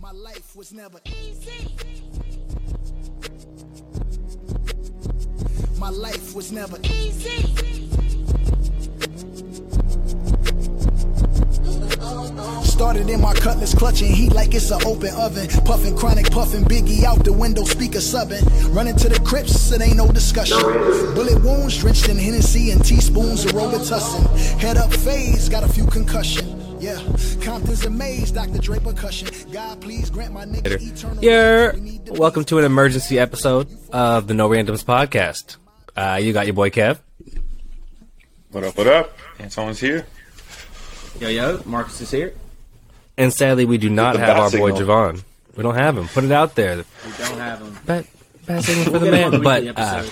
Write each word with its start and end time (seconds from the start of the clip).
My 0.00 0.12
life 0.12 0.56
was 0.56 0.72
never 0.72 0.98
easy. 1.04 1.68
My 5.78 5.90
life 5.90 6.34
was 6.34 6.50
never 6.50 6.78
easy. 6.84 7.79
Started 12.64 13.10
in 13.10 13.20
my 13.20 13.34
cutlass, 13.34 13.74
clutching 13.74 14.12
heat 14.12 14.32
like 14.32 14.54
it's 14.54 14.70
an 14.70 14.80
open 14.86 15.14
oven. 15.14 15.46
Puffing 15.64 15.96
chronic, 15.96 16.30
puffing 16.30 16.64
biggie 16.64 17.04
out 17.04 17.24
the 17.24 17.32
window, 17.32 17.62
speaker 17.64 17.98
subbing. 17.98 18.42
Running 18.74 18.96
to 18.96 19.08
the 19.08 19.20
crypts, 19.20 19.70
it 19.70 19.82
ain't 19.82 19.96
no 19.96 20.10
discussion. 20.10 20.58
Bullet 21.14 21.42
wounds 21.44 21.78
drenched 21.78 22.08
in 22.08 22.16
Hennessy 22.18 22.70
and 22.70 22.84
teaspoons 22.84 23.44
of 23.44 23.52
Robitussin. 23.52 24.58
Head 24.58 24.76
up 24.76 24.92
phase, 24.92 25.48
got 25.48 25.62
a 25.62 25.68
few 25.68 25.86
concussion. 25.86 26.56
Yeah, 26.80 26.96
Compton's 27.42 27.84
amazed, 27.84 28.34
Dr. 28.34 28.58
Draper 28.58 28.94
cushion. 28.94 29.28
God, 29.52 29.80
please 29.82 30.08
grant 30.08 30.32
my 30.32 30.46
nigga 30.46 30.80
eternal. 30.80 31.22
Yeah, 31.22 31.72
welcome 32.18 32.44
to 32.44 32.58
an 32.58 32.64
emergency 32.64 33.18
episode 33.18 33.68
of 33.92 34.26
the 34.26 34.32
No 34.34 34.48
Randoms 34.48 34.84
podcast. 34.84 35.58
Uh, 35.94 36.16
you 36.16 36.32
got 36.32 36.46
your 36.46 36.54
boy 36.54 36.70
Kev. 36.70 36.98
What 38.50 38.64
up, 38.64 38.78
what 38.78 38.86
up? 38.86 39.16
Antoine's 39.38 39.78
here. 39.78 40.06
Yo, 41.18 41.28
yo, 41.28 41.60
Marcus 41.66 42.00
is 42.00 42.10
here. 42.10 42.34
And 43.16 43.32
sadly, 43.32 43.64
we 43.64 43.78
do 43.78 43.90
not 43.90 44.16
have 44.16 44.36
our 44.36 44.50
boy 44.50 44.74
signal. 44.74 44.88
Javon. 44.88 45.22
We 45.56 45.62
don't 45.62 45.74
have 45.74 45.98
him. 45.98 46.08
Put 46.08 46.24
it 46.24 46.32
out 46.32 46.54
there. 46.54 46.76
We 46.76 47.12
don't 47.18 47.38
have 47.38 47.60
him. 47.60 47.76
Bat, 47.84 48.06
bat 48.46 48.64
signal 48.64 48.84
for 48.92 48.98
the 48.98 49.10
get 49.10 49.14
him 49.14 49.34
on 49.34 49.42
man. 49.42 49.74
But 49.74 49.78
uh, 49.78 50.04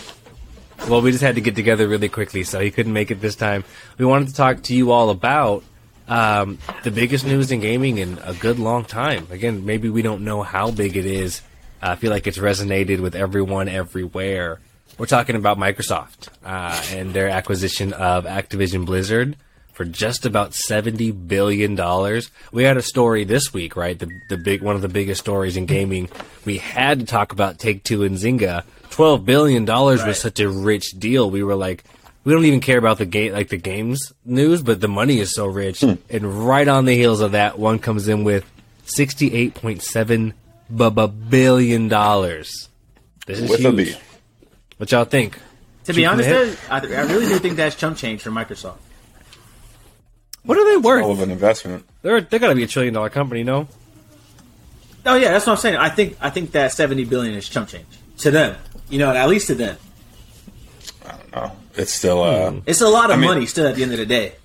well, 0.89 1.01
we 1.01 1.11
just 1.11 1.23
had 1.23 1.37
to 1.37 1.41
get 1.41 1.55
together 1.55 1.89
really 1.89 2.09
quickly, 2.09 2.43
so 2.45 2.61
he 2.61 2.71
couldn't 2.71 2.93
make 2.93 3.11
it 3.11 3.21
this 3.21 3.37
time. 3.37 3.65
We 3.97 4.05
wanted 4.05 4.29
to 4.29 4.35
talk 4.35 4.63
to 4.65 4.75
you 4.75 4.91
all 4.91 5.11
about 5.11 5.65
um, 6.09 6.59
the 6.83 6.91
biggest 6.91 7.25
news 7.25 7.51
in 7.51 7.61
gaming 7.61 7.99
in 7.99 8.19
a 8.25 8.35
good 8.35 8.59
long 8.59 8.85
time. 8.85 9.27
Again, 9.31 9.65
maybe 9.65 9.89
we 9.89 10.03
don't 10.03 10.25
know 10.25 10.43
how 10.43 10.71
big 10.71 10.97
it 10.97 11.07
is. 11.07 11.43
I 11.81 11.95
feel 11.97 12.11
like 12.11 12.27
it's 12.27 12.39
resonated 12.39 13.01
with 13.01 13.15
everyone 13.15 13.69
everywhere. 13.69 14.61
We're 14.99 15.07
talking 15.07 15.37
about 15.37 15.59
Microsoft 15.59 16.29
uh, 16.45 16.83
and 16.91 17.15
their 17.15 17.29
acquisition 17.29 17.93
of 17.93 18.25
Activision 18.25 18.85
Blizzard 18.85 19.37
for 19.79 19.85
just 19.85 20.27
about 20.27 20.55
seventy 20.55 21.13
billion 21.13 21.77
dollars. 21.77 22.33
We 22.51 22.65
had 22.65 22.77
a 22.77 22.83
story 22.83 23.23
this 23.23 23.55
week, 23.55 23.77
right? 23.77 23.97
The 23.97 24.11
the 24.29 24.37
big 24.37 24.61
one 24.61 24.75
of 24.75 24.83
the 24.83 24.89
biggest 24.89 25.21
stories 25.21 25.57
in 25.57 25.67
gaming. 25.67 26.09
We 26.45 26.59
had 26.59 26.99
to 26.99 27.07
talk 27.07 27.31
about 27.33 27.61
Take 27.61 27.85
Two 27.85 28.03
and 28.03 28.17
Zynga. 28.17 28.65
Twelve 28.91 29.25
billion 29.25 29.65
dollars 29.65 30.01
Right. 30.01 30.09
was 30.09 30.21
such 30.21 30.41
a 30.41 30.49
rich 30.49 30.99
deal. 30.99 31.31
We 31.31 31.45
were 31.45 31.55
like, 31.55 31.85
we 32.25 32.33
don't 32.33 32.45
even 32.45 32.59
care 32.59 32.77
about 32.79 32.99
the 32.99 33.07
game, 33.07 33.33
like 33.33 33.51
the 33.51 33.57
games 33.57 34.13
news, 34.25 34.63
but 34.63 34.81
the 34.81 34.89
money 34.89 35.21
is 35.21 35.33
so 35.33 35.47
rich. 35.47 35.83
Hmm. 35.83 35.93
And 36.11 36.45
right 36.49 36.67
on 36.67 36.85
the 36.85 36.95
heels 36.97 37.21
of 37.21 37.31
that, 37.33 37.57
one 37.57 37.79
comes 37.79 38.09
in 38.09 38.25
with 38.25 38.45
sixty-eight 38.85 39.55
point 39.55 39.83
seven 39.85 40.35
billion 40.75 41.87
dollars. 41.87 42.69
This 43.27 43.39
is 43.39 43.49
With 43.49 43.61
huge. 43.61 43.77
B. 43.77 43.95
What 44.79 44.91
y'all 44.91 45.05
think? 45.05 45.39
To 45.85 45.93
be 45.95 46.03
Shoot 46.03 46.09
from 46.09 46.15
honest, 46.15 46.29
though, 46.69 46.75
I, 46.75 46.79
I 46.81 47.03
really 47.13 47.27
do 47.29 47.39
think 47.39 47.57
that's 47.57 47.77
chump 47.77 47.97
change 47.97 48.23
for 48.23 48.31
Microsoft. 48.33 48.79
What 50.49 50.57
are 50.57 50.65
they 50.65 50.79
worth? 50.79 51.05
All 51.05 51.11
of 51.11 51.21
an 51.21 51.31
investment. 51.31 51.85
They're 52.01 52.23
they 52.23 52.39
gotta 52.39 52.55
be 52.55 52.63
a 52.63 52.67
trillion 52.67 52.95
dollar 52.95 53.11
company, 53.11 53.45
no? 53.45 53.69
Oh 55.05 55.15
yeah, 55.15 55.31
that's 55.33 55.47
what 55.47 55.53
I'm 55.53 55.59
saying. 55.59 55.77
I 55.77 55.91
think 55.91 56.17
I 56.23 56.31
think 56.31 56.53
that 56.53 56.73
70 56.73 57.05
billion 57.05 57.35
is 57.35 57.47
chump 57.47 57.69
change 57.69 57.85
to 58.19 58.31
them. 58.31 58.57
You 58.89 58.99
know, 58.99 59.15
at 59.15 59.29
least 59.29 59.49
to 59.49 59.55
them. 59.55 59.77
I 61.05 61.11
don't 61.13 61.33
know. 61.35 61.53
It's 61.75 61.93
still 61.93 62.23
uh 62.23 62.51
Hmm. 62.53 62.59
It's 62.65 62.81
a 62.81 62.89
lot 62.89 63.11
of 63.11 63.19
I 63.19 63.21
mean- 63.21 63.29
money 63.29 63.45
still 63.45 63.67
at 63.67 63.75
the 63.77 63.83
end 63.83 63.93
of 63.93 63.99
the 63.99 64.07
day, 64.07 64.37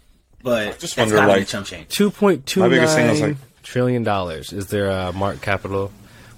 but 0.42 0.78
just 0.78 0.98
that's 0.98 1.10
wonder, 1.14 1.26
like- 1.26 1.48
chump 1.48 1.68
change. 1.68 1.88
Two 1.88 2.12
point 2.12 2.46
two 2.46 2.60
My 2.60 2.68
biggest 2.68 2.96
thing 2.96 3.10
was, 3.10 3.22
nine 3.22 3.30
like- 3.30 3.64
trillion 3.64 4.04
dollars 4.04 4.52
is 4.52 4.68
their 4.68 4.92
uh, 4.92 5.14
market 5.14 5.42
capital 5.42 5.90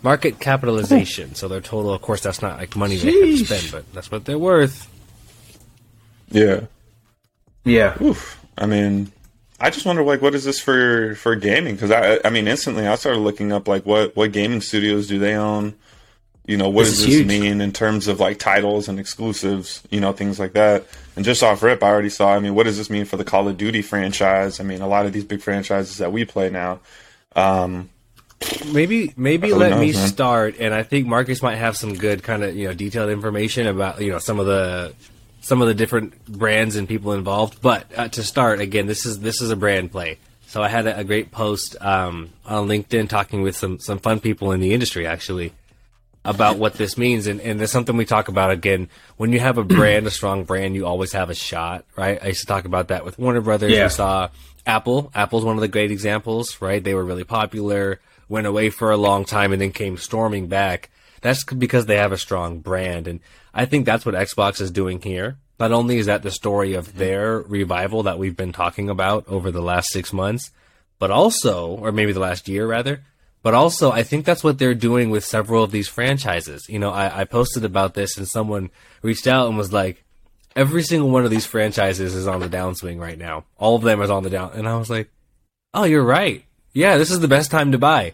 market 0.04 0.40
capitalization. 0.40 1.34
So 1.34 1.48
their 1.48 1.60
total, 1.62 1.92
of 1.92 2.04
course, 2.04 2.22
that's 2.22 2.40
not 2.44 2.60
like 2.60 2.76
money 2.76 2.98
they 2.98 3.12
have 3.12 3.40
to 3.40 3.46
spend, 3.46 3.72
but 3.72 3.94
that's 3.96 4.12
what 4.12 4.26
they're 4.26 4.38
worth. 4.38 4.88
yeah. 6.30 6.62
Yeah, 7.64 7.98
Oof. 8.00 8.40
I 8.60 8.68
mean, 8.68 9.12
I 9.60 9.70
just 9.70 9.86
wonder 9.86 10.04
like 10.04 10.22
what 10.22 10.36
is 10.36 10.44
this 10.44 10.60
for 10.60 11.16
for 11.16 11.36
gaming? 11.36 11.76
Because 11.76 11.92
I 11.92 12.20
I 12.26 12.30
mean 12.30 12.48
instantly 12.48 12.88
I 12.88 12.96
started 12.96 13.20
looking 13.20 13.52
up 13.52 13.68
like 13.68 13.86
what 13.86 14.16
what 14.16 14.32
gaming 14.32 14.62
studios 14.62 15.08
do 15.08 15.18
they 15.20 15.36
own? 15.36 15.76
You 16.46 16.58
know 16.58 16.70
what 16.70 16.84
This 16.84 16.98
does 16.98 17.06
this 17.06 17.16
huge. 17.16 17.28
mean 17.28 17.62
in 17.62 17.72
terms 17.72 18.08
of 18.08 18.20
like 18.20 18.38
titles 18.38 18.88
and 18.88 19.00
exclusives? 19.00 19.82
You 19.90 20.00
know 20.00 20.12
things 20.12 20.40
like 20.40 20.54
that. 20.54 20.86
And 21.16 21.24
just 21.24 21.42
off 21.42 21.64
rip, 21.64 21.82
I 21.82 21.88
already 21.88 22.10
saw. 22.10 22.36
I 22.36 22.40
mean, 22.40 22.54
what 22.56 22.64
does 22.64 22.78
this 22.78 22.90
mean 22.90 23.06
for 23.06 23.16
the 23.18 23.24
Call 23.24 23.48
of 23.48 23.56
Duty 23.58 23.82
franchise? 23.82 24.60
I 24.60 24.64
mean, 24.64 24.82
a 24.82 24.88
lot 24.88 25.06
of 25.06 25.14
these 25.14 25.24
big 25.24 25.42
franchises 25.42 25.98
that 26.00 26.12
we 26.12 26.26
play 26.26 26.50
now. 26.50 26.82
Um, 27.36 27.90
Maybe 28.72 29.14
maybe 29.16 29.54
let 29.54 29.72
knows, 29.72 29.80
me 29.80 29.94
man? 29.94 30.08
start, 30.10 30.56
and 30.60 30.74
I 30.74 30.84
think 30.84 31.08
Marcus 31.08 31.42
might 31.42 31.56
have 31.56 31.78
some 31.78 31.96
good 31.96 32.22
kind 32.22 32.44
of 32.44 32.54
you 32.56 32.68
know 32.68 32.74
detailed 32.74 33.10
information 33.10 33.66
about 33.66 34.02
you 34.02 34.12
know 34.12 34.20
some 34.20 34.40
of 34.40 34.46
the 34.46 34.94
some 35.46 35.62
of 35.62 35.68
the 35.68 35.76
different 35.76 36.26
brands 36.26 36.76
and 36.76 36.88
people 36.88 37.14
involved. 37.14 37.62
But 37.62 37.86
uh, 37.96 38.08
to 38.08 38.24
start, 38.24 38.60
again, 38.62 38.88
this 38.88 39.06
is 39.06 39.20
this 39.20 39.42
is 39.42 39.52
a 39.52 39.56
brand 39.56 39.92
play. 39.92 40.18
So 40.48 40.64
I 40.64 40.70
had 40.70 40.88
a, 40.88 41.00
a 41.00 41.04
great 41.04 41.32
post 41.32 41.76
um, 41.82 42.32
on 42.46 42.68
LinkedIn 42.68 43.10
talking 43.10 43.44
with 43.44 43.56
some 43.56 43.80
some 43.80 44.00
fun 44.00 44.20
people 44.20 44.52
in 44.54 44.60
the 44.60 44.74
industry 44.74 45.06
actually 45.06 45.54
about 46.24 46.58
what 46.58 46.74
this 46.74 46.98
means, 46.98 47.28
and 47.28 47.40
and 47.42 47.60
there's 47.60 47.70
something 47.70 47.96
we 47.96 48.06
talk 48.06 48.28
about 48.28 48.50
again. 48.50 48.90
When 49.18 49.32
you 49.32 49.40
have 49.40 49.60
a 49.60 49.64
brand, 49.64 50.08
a 50.08 50.12
strong 50.12 50.46
brand, 50.46 50.74
you 50.74 50.88
always 50.88 51.14
have 51.14 51.30
a 51.30 51.36
shot, 51.36 51.86
right? 51.96 52.18
I 52.24 52.30
used 52.30 52.42
to 52.42 52.48
talk 52.48 52.66
about 52.66 52.88
that 52.88 53.06
with 53.06 53.20
Warner 53.20 53.42
Brothers. 53.42 53.72
Yeah. 53.72 53.84
We 53.84 53.90
saw 53.92 54.30
Apple. 54.66 55.12
Apple's 55.14 55.46
one 55.46 55.58
of 55.58 55.62
the 55.62 55.68
great 55.68 55.92
examples, 55.92 56.60
right? 56.60 56.84
They 56.84 56.96
were 56.96 57.06
really 57.06 57.24
popular, 57.24 58.00
went 58.28 58.48
away 58.48 58.72
for 58.72 58.90
a 58.90 58.98
long 58.98 59.26
time, 59.26 59.54
and 59.54 59.62
then 59.62 59.72
came 59.72 59.98
storming 59.98 60.48
back. 60.48 60.90
That's 61.22 61.44
because 61.44 61.86
they 61.86 61.98
have 61.98 62.12
a 62.12 62.18
strong 62.18 62.60
brand, 62.60 63.08
and 63.08 63.20
I 63.56 63.66
think 63.66 63.86
that's 63.86 64.06
what 64.06 64.14
Xbox 64.14 64.60
is 64.60 64.70
doing 64.70 65.02
here. 65.02 65.38
Not 65.60 65.72
only 65.72 65.98
is 65.98 66.08
that 66.08 66.22
the 66.22 66.32
story 66.32 66.74
of 66.74 66.90
mm-hmm. 66.90 67.00
their 67.00 67.40
revival 67.40 68.04
that 68.04 68.20
we've 68.20 68.36
been 68.36 68.52
talking 68.52 68.90
about 68.90 69.28
over 69.28 69.50
the 69.50 69.62
last 69.62 69.90
six 69.90 70.12
months, 70.12 70.52
but 71.00 71.10
also, 71.10 71.70
or 71.70 71.92
maybe 71.92 72.12
the 72.12 72.20
last 72.20 72.50
year 72.50 72.68
rather, 72.68 73.04
but 73.42 73.54
also 73.54 73.92
I 73.92 74.04
think 74.04 74.26
that's 74.26 74.44
what 74.44 74.60
they're 74.60 74.76
doing 74.76 75.10
with 75.10 75.24
several 75.24 75.64
of 75.64 75.72
these 75.72 75.88
franchises. 75.88 76.68
You 76.68 76.80
know, 76.80 76.92
I, 76.92 77.22
I 77.22 77.24
posted 77.24 77.64
about 77.64 77.94
this 77.94 78.18
and 78.18 78.28
someone 78.28 78.70
reached 79.02 79.28
out 79.28 79.48
and 79.48 79.58
was 79.58 79.72
like, 79.72 80.04
every 80.56 80.84
single 80.84 81.10
one 81.10 81.26
of 81.26 81.32
these 81.32 81.46
franchises 81.46 82.16
is 82.16 82.28
on 82.28 82.40
the 82.40 82.50
downswing 82.50 83.00
right 83.00 83.18
now. 83.18 83.46
All 83.58 83.76
of 83.76 83.84
them 83.84 84.02
is 84.02 84.10
on 84.10 84.24
the 84.24 84.30
down. 84.30 84.52
And 84.54 84.68
I 84.68 84.78
was 84.78 84.90
like, 84.90 85.10
oh, 85.74 85.84
you're 85.84 86.04
right. 86.04 86.44
Yeah, 86.74 86.98
this 86.98 87.12
is 87.12 87.20
the 87.20 87.28
best 87.28 87.52
time 87.52 87.72
to 87.72 87.78
buy. 87.78 88.14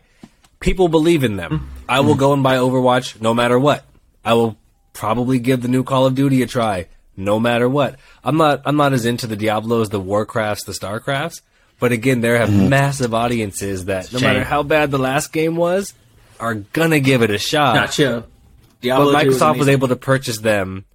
People 0.60 0.88
believe 0.88 1.24
in 1.24 1.38
them. 1.38 1.52
Mm-hmm. 1.52 1.86
I 1.90 2.02
will 2.02 2.16
go 2.16 2.34
and 2.34 2.44
buy 2.44 2.58
Overwatch 2.58 3.20
no 3.22 3.34
matter 3.34 3.58
what. 3.58 3.86
I 4.24 4.34
will 4.34 4.58
probably 4.94 5.40
give 5.40 5.62
the 5.62 5.68
new 5.68 5.84
Call 5.84 6.06
of 6.06 6.16
Duty 6.16 6.42
a 6.42 6.48
try 6.48 6.88
no 7.18 7.40
matter 7.40 7.68
what. 7.70 7.98
I'm 8.24 8.38
not 8.38 8.62
I'm 8.66 8.76
not 8.76 8.94
as 8.94 9.06
into 9.06 9.28
the 9.28 9.36
Diablos, 9.36 9.90
the 9.90 10.02
Warcrafts, 10.02 10.66
the 10.66 10.72
Starcrafts, 10.72 11.42
but 11.80 11.92
again, 11.92 12.22
there 12.22 12.38
have 12.38 12.54
massive 12.70 13.14
audiences 13.14 13.86
that 13.86 14.12
no 14.14 14.20
Shame. 14.20 14.28
matter 14.28 14.44
how 14.44 14.64
bad 14.64 14.92
the 14.92 15.00
last 15.00 15.34
game 15.34 15.56
was, 15.56 15.94
are 16.40 16.56
gonna 16.56 17.00
give 17.00 17.22
it 17.22 17.30
a 17.30 17.38
shot. 17.38 17.76
But 17.76 18.82
Diablo 18.82 19.12
3 19.12 19.22
Microsoft 19.22 19.32
was 19.32 19.68
amazing. 19.68 19.74
able 19.74 19.88
to 19.90 19.96
purchase 19.96 20.40
them 20.40 20.86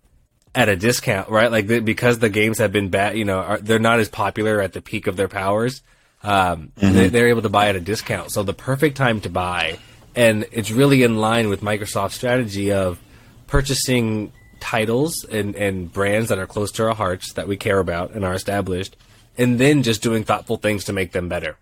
at 0.54 0.68
a 0.68 0.76
discount, 0.76 1.28
right? 1.28 1.52
Like 1.52 1.66
the, 1.66 1.80
because 1.80 2.18
the 2.18 2.30
games 2.30 2.58
have 2.58 2.72
been 2.72 2.88
bad, 2.88 3.16
you 3.16 3.24
know, 3.24 3.38
are, 3.38 3.58
they're 3.58 3.78
not 3.78 4.00
as 4.00 4.08
popular 4.08 4.60
at 4.60 4.72
the 4.72 4.80
peak 4.80 5.06
of 5.06 5.16
their 5.16 5.28
powers. 5.28 5.82
Um, 6.22 6.72
they, 6.76 7.08
they're 7.08 7.28
able 7.28 7.42
to 7.42 7.48
buy 7.50 7.68
at 7.68 7.76
a 7.76 7.80
discount, 7.80 8.32
so 8.32 8.42
the 8.42 8.54
perfect 8.54 8.96
time 8.96 9.20
to 9.20 9.30
buy, 9.30 9.78
and 10.16 10.46
it's 10.50 10.70
really 10.70 11.02
in 11.02 11.16
line 11.16 11.48
with 11.48 11.60
Microsoft's 11.60 12.14
strategy 12.14 12.72
of 12.72 12.98
purchasing 13.46 14.32
titles 14.60 15.24
and, 15.24 15.54
and 15.54 15.92
brands 15.92 16.28
that 16.28 16.38
are 16.38 16.46
close 16.46 16.72
to 16.72 16.84
our 16.84 16.94
hearts 16.94 17.32
that 17.34 17.48
we 17.48 17.56
care 17.56 17.78
about 17.78 18.12
and 18.12 18.24
are 18.24 18.34
established, 18.34 18.96
and 19.38 19.58
then 19.58 19.82
just 19.82 20.02
doing 20.02 20.24
thoughtful 20.24 20.56
things 20.56 20.84
to 20.84 20.92
make 20.92 21.12
them 21.12 21.28
better. 21.28 21.56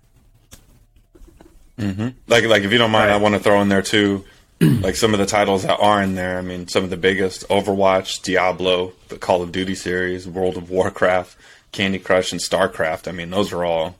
Mm-hmm. 1.78 2.08
like 2.28 2.44
like 2.44 2.62
if 2.62 2.70
you 2.70 2.78
don't 2.78 2.92
mind, 2.92 3.10
I 3.10 3.16
want 3.16 3.34
to 3.34 3.40
throw 3.40 3.60
in 3.60 3.68
there 3.68 3.82
too, 3.82 4.24
like 4.60 4.94
some 4.94 5.12
of 5.12 5.18
the 5.18 5.26
titles 5.26 5.64
that 5.64 5.80
are 5.80 6.00
in 6.00 6.14
there. 6.14 6.38
I 6.38 6.42
mean, 6.42 6.68
some 6.68 6.84
of 6.84 6.90
the 6.90 6.96
biggest: 6.96 7.48
Overwatch, 7.48 8.22
Diablo, 8.22 8.92
the 9.08 9.18
Call 9.18 9.42
of 9.42 9.50
Duty 9.50 9.74
series, 9.74 10.28
World 10.28 10.56
of 10.56 10.70
Warcraft, 10.70 11.36
Candy 11.72 11.98
Crush, 11.98 12.30
and 12.30 12.40
Starcraft. 12.40 13.08
I 13.08 13.12
mean, 13.12 13.30
those 13.30 13.52
are 13.52 13.64
all 13.64 13.96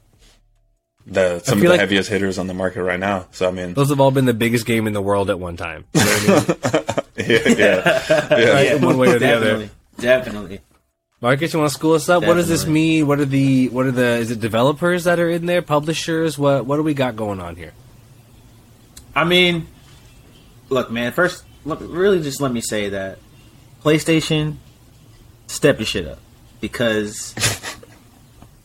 the 1.06 1.40
some 1.40 1.58
of 1.58 1.62
the 1.62 1.68
like- 1.70 1.80
heaviest 1.80 2.08
hitters 2.10 2.38
on 2.38 2.46
the 2.46 2.54
market 2.54 2.82
right 2.82 3.00
now. 3.00 3.26
So 3.32 3.48
I 3.48 3.50
mean, 3.50 3.74
Those 3.74 3.90
have 3.90 4.00
all 4.00 4.10
been 4.10 4.24
the 4.24 4.34
biggest 4.34 4.66
game 4.66 4.86
in 4.86 4.92
the 4.92 5.02
world 5.02 5.30
at 5.30 5.38
one 5.38 5.56
time. 5.56 5.84
You 5.94 6.00
know 6.00 6.06
what 6.06 6.66
I 7.16 7.22
mean? 7.22 7.30
yeah, 7.46 7.54
yeah, 7.56 8.28
yeah. 8.38 8.52
Right? 8.52 8.80
One 8.80 8.98
way 8.98 9.08
or 9.08 9.18
the 9.18 9.36
other. 9.36 9.46
definitely, 9.46 9.70
definitely. 9.98 10.60
Marcus, 11.20 11.52
you 11.54 11.58
want 11.58 11.70
to 11.70 11.74
school 11.78 11.94
us 11.94 12.08
up? 12.10 12.22
What 12.22 12.34
does 12.34 12.48
this 12.48 12.66
mean? 12.66 13.06
What 13.06 13.18
are 13.18 13.24
the 13.24 13.68
what 13.70 13.86
are 13.86 13.90
the 13.92 14.16
is 14.16 14.30
it 14.30 14.40
developers 14.40 15.04
that 15.04 15.18
are 15.18 15.30
in 15.30 15.46
there, 15.46 15.62
publishers? 15.62 16.38
What 16.38 16.66
what 16.66 16.76
do 16.76 16.82
we 16.82 16.92
got 16.94 17.16
going 17.16 17.40
on 17.40 17.56
here? 17.56 17.72
I 19.14 19.24
mean, 19.24 19.66
look, 20.68 20.90
man. 20.90 21.12
First, 21.12 21.44
look, 21.64 21.78
really, 21.82 22.20
just 22.22 22.40
let 22.40 22.52
me 22.52 22.60
say 22.60 22.90
that 22.90 23.18
PlayStation, 23.82 24.56
step 25.46 25.78
your 25.78 25.86
shit 25.86 26.06
up 26.06 26.18
because 26.60 27.32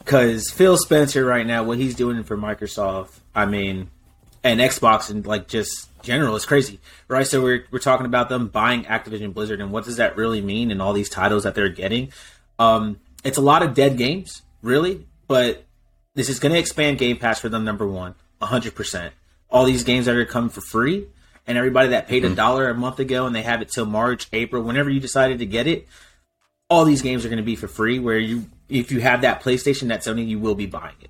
because 0.10 0.50
Phil 0.50 0.76
Spencer 0.76 1.24
right 1.24 1.46
now, 1.46 1.64
what 1.64 1.78
he's 1.78 1.94
doing 1.94 2.24
for 2.24 2.36
Microsoft. 2.36 3.20
I 3.36 3.46
mean, 3.46 3.92
and 4.44 4.60
Xbox 4.60 5.12
and 5.12 5.24
like 5.24 5.48
just 5.48 5.88
general 6.02 6.36
is 6.36 6.48
crazy, 6.48 6.80
right? 7.08 7.28
So 7.28 7.44
we're 7.44 7.66
we're 7.70 7.78
talking 7.78 8.08
about 8.08 8.28
them 8.28 8.48
buying 8.48 8.86
Activision 8.86 9.36
Blizzard, 9.36 9.62
and 9.62 9.72
what 9.72 9.86
does 9.86 9.98
that 9.98 10.18
really 10.18 10.42
mean? 10.42 10.72
And 10.72 10.82
all 10.82 10.94
these 10.94 11.10
titles 11.10 11.44
that 11.44 11.54
they're 11.54 11.70
getting, 11.70 12.12
um, 12.58 13.00
it's 13.24 13.38
a 13.38 13.42
lot 13.42 13.62
of 13.62 13.76
dead 13.76 13.98
games, 14.00 14.42
really. 14.64 15.06
But 15.28 15.64
this 16.16 16.28
is 16.28 16.40
going 16.40 16.54
to 16.54 16.60
expand 16.60 16.98
Game 16.98 17.18
Pass 17.18 17.40
for 17.40 17.50
them. 17.50 17.64
Number 17.64 17.86
one, 17.86 18.16
hundred 18.42 18.74
percent. 18.74 19.14
All 19.52 19.64
these 19.64 19.84
games 19.84 20.08
that 20.08 20.16
are 20.16 20.26
coming 20.26 20.50
for 20.50 20.62
free, 20.62 21.06
and 21.46 21.56
everybody 21.56 21.90
that 21.90 22.08
paid 22.08 22.26
a 22.26 22.34
dollar 22.34 22.68
a 22.68 22.74
month 22.74 22.98
ago 22.98 23.28
and 23.28 23.36
they 23.36 23.44
have 23.44 23.62
it 23.62 23.70
till 23.70 23.86
March, 23.86 24.28
April, 24.34 24.64
whenever 24.64 24.90
you 24.90 25.00
decided 25.00 25.38
to 25.38 25.46
get 25.46 25.68
it, 25.68 25.88
all 26.68 26.84
these 26.84 27.04
games 27.04 27.26
are 27.26 27.30
going 27.30 27.38
to 27.38 27.44
be 27.44 27.56
for 27.56 27.68
free. 27.68 28.00
Where 28.00 28.18
you, 28.18 28.46
if 28.70 28.92
you 28.92 29.02
have 29.02 29.22
that 29.22 29.42
PlayStation, 29.42 29.90
that 29.90 30.02
Sony, 30.02 30.28
you 30.28 30.40
will 30.40 30.56
be 30.56 30.66
buying 30.66 30.96
it, 31.02 31.10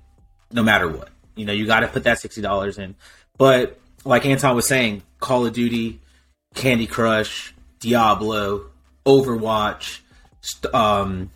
no 0.50 0.62
matter 0.62 0.88
what. 0.88 1.10
You 1.36 1.44
know, 1.44 1.52
you 1.52 1.66
got 1.66 1.80
to 1.80 1.88
put 1.88 2.04
that 2.04 2.18
sixty 2.18 2.40
dollars 2.40 2.78
in. 2.78 2.96
But 3.38 3.78
like 4.04 4.26
Anton 4.26 4.56
was 4.56 4.66
saying, 4.66 5.02
Call 5.20 5.46
of 5.46 5.52
Duty, 5.52 6.00
Candy 6.54 6.86
Crush, 6.86 7.54
Diablo, 7.78 8.66
Overwatch, 9.06 10.00
um, 10.72 11.30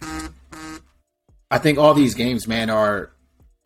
I 1.51 1.59
think 1.59 1.79
all 1.79 1.95
these 1.95 2.15
games, 2.15 2.49
man, 2.49 2.71
are 2.71 3.11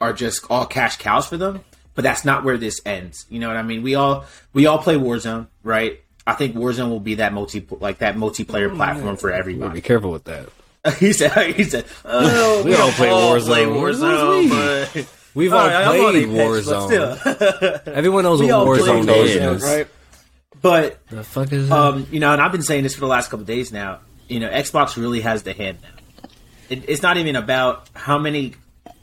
are 0.00 0.12
just 0.12 0.44
all 0.50 0.66
cash 0.66 0.96
cows 0.98 1.26
for 1.26 1.36
them. 1.36 1.64
But 1.94 2.02
that's 2.02 2.24
not 2.24 2.44
where 2.44 2.56
this 2.56 2.80
ends. 2.86 3.26
You 3.28 3.40
know 3.40 3.48
what 3.48 3.56
I 3.56 3.62
mean? 3.62 3.82
We 3.82 3.94
all 3.94 4.24
we 4.52 4.66
all 4.66 4.78
play 4.78 4.94
Warzone, 4.94 5.48
right? 5.62 6.00
I 6.26 6.34
think 6.34 6.54
Warzone 6.54 6.90
will 6.90 7.00
be 7.00 7.16
that 7.16 7.32
multi 7.32 7.66
like 7.80 7.98
that 7.98 8.16
multiplayer 8.16 8.74
platform 8.74 9.16
for 9.16 9.32
everybody. 9.32 9.74
Be 9.74 9.80
careful 9.80 10.12
with 10.12 10.24
that. 10.24 10.48
he 10.98 11.12
said. 11.12 11.54
He 11.54 11.64
said. 11.64 11.84
Oh, 12.04 12.62
we, 12.64 12.70
we 12.70 12.76
all 12.76 12.90
play 12.92 13.08
Warzone. 13.08 13.46
Play 13.46 13.64
Warzone, 13.64 14.50
but 14.94 15.08
We've 15.38 15.52
all, 15.52 15.70
all 15.70 16.10
played 16.10 16.28
Warzone. 16.28 17.86
Everyone 17.86 18.24
knows 18.24 18.40
what 18.40 18.50
Warzone 18.50 19.08
is, 19.08 19.62
right? 19.62 19.86
But 20.60 20.98
the 21.08 21.22
fuck 21.22 21.52
is 21.52 21.70
um, 21.70 22.08
you 22.10 22.18
know, 22.18 22.32
and 22.32 22.42
I've 22.42 22.50
been 22.50 22.62
saying 22.62 22.82
this 22.82 22.94
for 22.94 23.02
the 23.02 23.06
last 23.06 23.30
couple 23.30 23.46
days 23.46 23.70
now. 23.70 24.00
You 24.26 24.40
know, 24.40 24.48
Xbox 24.48 24.96
really 24.96 25.20
has 25.20 25.44
the 25.44 25.52
hand 25.52 25.78
now. 25.80 26.30
It, 26.68 26.88
it's 26.88 27.02
not 27.02 27.16
even 27.18 27.36
about 27.36 27.88
how 27.94 28.18
many 28.18 28.54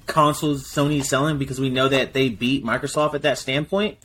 consoles 0.05 0.63
Sony's 0.67 1.07
selling 1.07 1.37
because 1.37 1.59
we 1.59 1.69
know 1.69 1.87
that 1.87 2.11
they 2.11 2.27
beat 2.27 2.65
Microsoft 2.65 3.13
at 3.13 3.21
that 3.21 3.37
standpoint. 3.37 3.97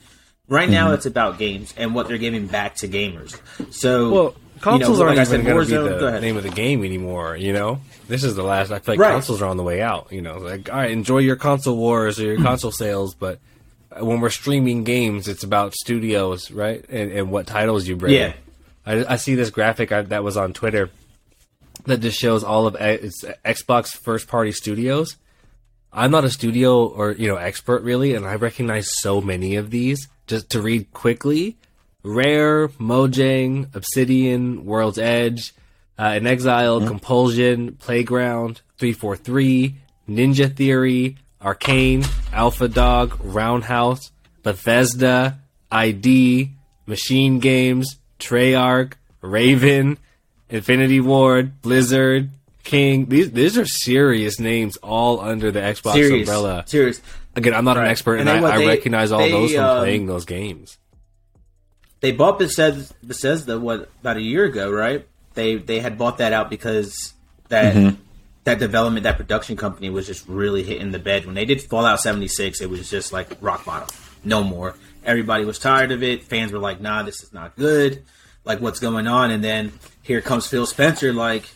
Right 0.49 0.69
now, 0.69 0.87
mm-hmm. 0.87 0.94
it's 0.94 1.06
about 1.06 1.38
games 1.38 1.75
and 1.76 1.94
what 1.94 2.08
they're 2.08 2.19
giving 2.19 2.46
back 2.46 2.76
to 2.76 2.88
gamers. 2.88 3.40
So, 3.73 4.11
well, 4.11 4.34
consoles 4.61 4.99
you 4.99 5.05
know, 5.05 5.09
aren't 5.09 5.19
like 5.19 5.29
even 5.29 5.45
going 5.45 5.67
to 5.67 5.89
be 5.89 5.99
the 5.99 6.21
name 6.21 6.37
of 6.37 6.43
the 6.43 6.51
game 6.51 6.85
anymore. 6.85 7.37
You 7.37 7.53
know, 7.53 7.81
this 8.09 8.25
is 8.25 8.35
the 8.35 8.43
last. 8.43 8.71
I 8.71 8.79
feel 8.79 8.95
like 8.95 9.01
right. 9.01 9.12
consoles 9.12 9.43
are 9.43 9.47
on 9.47 9.57
the 9.57 9.62
way 9.62 9.83
out. 9.83 10.09
You 10.11 10.23
know, 10.23 10.39
like 10.39 10.71
all 10.71 10.77
right, 10.77 10.91
enjoy 10.91 11.19
your 11.19 11.37
console 11.37 11.77
wars 11.77 12.21
or 12.21 12.25
your 12.25 12.37
console 12.43 12.73
sales, 12.73 13.15
but 13.15 13.39
when 13.99 14.21
we're 14.21 14.31
streaming 14.31 14.85
games, 14.85 15.29
it's 15.29 15.43
about 15.43 15.75
studios, 15.75 16.51
right, 16.51 16.85
and, 16.89 17.11
and 17.11 17.31
what 17.31 17.47
titles 17.47 17.89
you 17.89 17.97
bring. 17.97 18.15
Yeah, 18.15 18.35
I, 18.87 19.15
I 19.15 19.17
see 19.17 19.35
this 19.35 19.51
graphic 19.51 19.91
that 19.91 20.23
was 20.23 20.37
on 20.37 20.53
Twitter 20.53 20.91
that 21.87 22.01
just 22.01 22.19
shows 22.19 22.45
all 22.45 22.67
of 22.67 22.77
eh, 22.79 22.99
it's 23.03 23.25
Xbox 23.45 23.97
first 23.97 24.29
party 24.29 24.53
studios. 24.53 25.17
I'm 25.93 26.11
not 26.11 26.25
a 26.25 26.31
studio 26.31 26.87
or 26.87 27.12
you 27.12 27.29
know 27.29 27.37
expert 27.37 27.83
really, 27.83 28.15
and 28.15 28.27
I 28.27 28.35
recognize 28.35 28.89
so 29.01 29.21
many 29.21 29.57
of 29.57 29.71
these. 29.71 30.09
Just 30.27 30.51
to 30.51 30.62
read 30.62 30.93
quickly, 30.93 31.57
Rare, 32.02 32.69
Mojang, 32.69 33.75
Obsidian, 33.75 34.64
World's 34.64 34.99
Edge, 34.99 35.55
uh, 35.99 36.11
inXile, 36.11 36.79
mm-hmm. 36.79 36.88
Compulsion, 36.88 37.75
Playground, 37.76 38.62
343, 38.79 39.76
Ninja 40.08 40.55
Theory, 40.55 41.17
Arcane, 41.43 42.05
Alpha 42.32 42.69
Dog, 42.69 43.19
Roundhouse, 43.23 44.12
Bethesda, 44.43 45.38
ID, 45.70 46.50
Machine 46.87 47.38
Games, 47.38 47.99
Treyarch, 48.19 48.94
Raven, 49.20 49.99
Infinity 50.49 51.00
Ward, 51.00 51.61
Blizzard, 51.61 52.31
King. 52.64 53.06
These 53.06 53.32
these 53.32 53.58
are 53.58 53.67
serious 53.67 54.38
names 54.41 54.76
all 54.79 55.20
under 55.20 55.50
the 55.50 55.61
Xbox 55.61 55.93
serious, 55.94 56.29
umbrella. 56.29 56.64
Serious. 56.67 57.00
Again, 57.37 57.55
I'm 57.55 57.64
not 57.64 57.76
right. 57.76 57.85
an 57.85 57.91
expert, 57.91 58.17
and, 58.17 58.29
and 58.29 58.44
I, 58.44 58.58
they, 58.58 58.64
I, 58.64 58.69
recognize 58.69 59.12
all 59.12 59.20
they, 59.20 59.31
those 59.31 59.55
from 59.55 59.64
um, 59.64 59.79
playing 59.79 60.06
those 60.06 60.25
games 60.25 60.79
they 62.00 62.12
bought 62.12 62.38
Bethesda, 62.38 62.93
Bethesda 63.02 63.58
what 63.58 63.91
about 64.00 64.17
a 64.17 64.23
year 64.23 64.44
ago, 64.44 64.70
right? 64.70 65.06
They 65.35 65.56
they 65.56 65.81
had 65.81 65.99
bought 65.99 66.19
that 66.19 66.32
out 66.32 66.50
because 66.50 67.14
that 67.49 67.75
mm-hmm. 67.75 68.00
that 68.44 68.58
development 68.58 69.05
that 69.05 69.17
production 69.17 69.56
company 69.56 69.91
was 69.91 70.06
just 70.06 70.26
really 70.26 70.62
hitting 70.62 70.91
the 70.91 70.99
bed 70.99 71.26
when 71.26 71.35
they 71.35 71.44
did 71.44 71.62
Fallout 71.62 72.00
76. 72.00 72.61
It 72.61 72.70
was 72.70 72.91
just 72.91 73.12
like 73.12 73.37
rock 73.41 73.64
bottom, 73.64 73.88
no 74.25 74.43
more. 74.43 74.75
Everybody 75.05 75.44
was 75.44 75.58
tired 75.58 75.93
of 75.93 76.02
it. 76.02 76.25
Fans 76.25 76.52
were 76.52 76.58
like, 76.58 76.81
"Nah, 76.81 77.02
this 77.02 77.23
is 77.23 77.32
not 77.32 77.56
good. 77.56 78.02
Like, 78.44 78.61
what's 78.61 78.81
going 78.81 79.06
on?" 79.06 79.31
And 79.31 79.44
then 79.44 79.73
here 80.02 80.20
comes 80.20 80.47
Phil 80.47 80.67
Spencer, 80.67 81.12
like, 81.12 81.49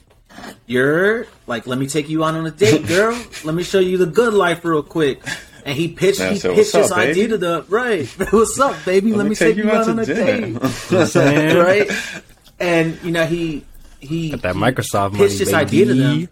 "You're 0.67 1.27
like, 1.47 1.67
let 1.67 1.79
me 1.79 1.87
take 1.87 2.09
you 2.09 2.25
on 2.25 2.37
on 2.37 2.47
a 2.47 2.51
date, 2.51 2.87
girl. 2.87 3.19
let 3.45 3.55
me 3.55 3.63
show 3.63 3.81
you 3.81 3.99
the 3.99 4.07
good 4.07 4.35
life 4.35 4.65
real 4.65 4.83
quick." 4.83 5.23
And 5.65 5.77
he 5.77 5.89
pitched 5.89 6.21
he 6.21 6.39
pitched 6.39 6.73
his 6.75 6.93
up, 6.93 6.99
idea 6.99 7.29
to 7.29 7.39
the 7.39 7.65
right. 7.69 8.07
What's 8.31 8.59
up, 8.61 8.85
baby? 8.85 9.11
Let, 9.11 9.19
Let 9.19 9.27
me 9.29 9.35
take, 9.35 9.57
you 9.57 9.71
out 9.71 9.89
on 9.89 9.99
a 9.99 10.07
date. 10.07 10.55
right? 11.55 11.91
And 12.61 13.03
you 13.03 13.11
know 13.11 13.27
he 13.27 13.65
he 13.99 14.31
Got 14.31 14.43
that 14.43 14.55
Microsoft 14.55 15.11
pitched 15.11 15.19
money, 15.19 15.29
this 15.39 15.51
baby. 15.51 15.55
idea 15.57 15.87
to 15.87 15.95
them, 15.95 16.29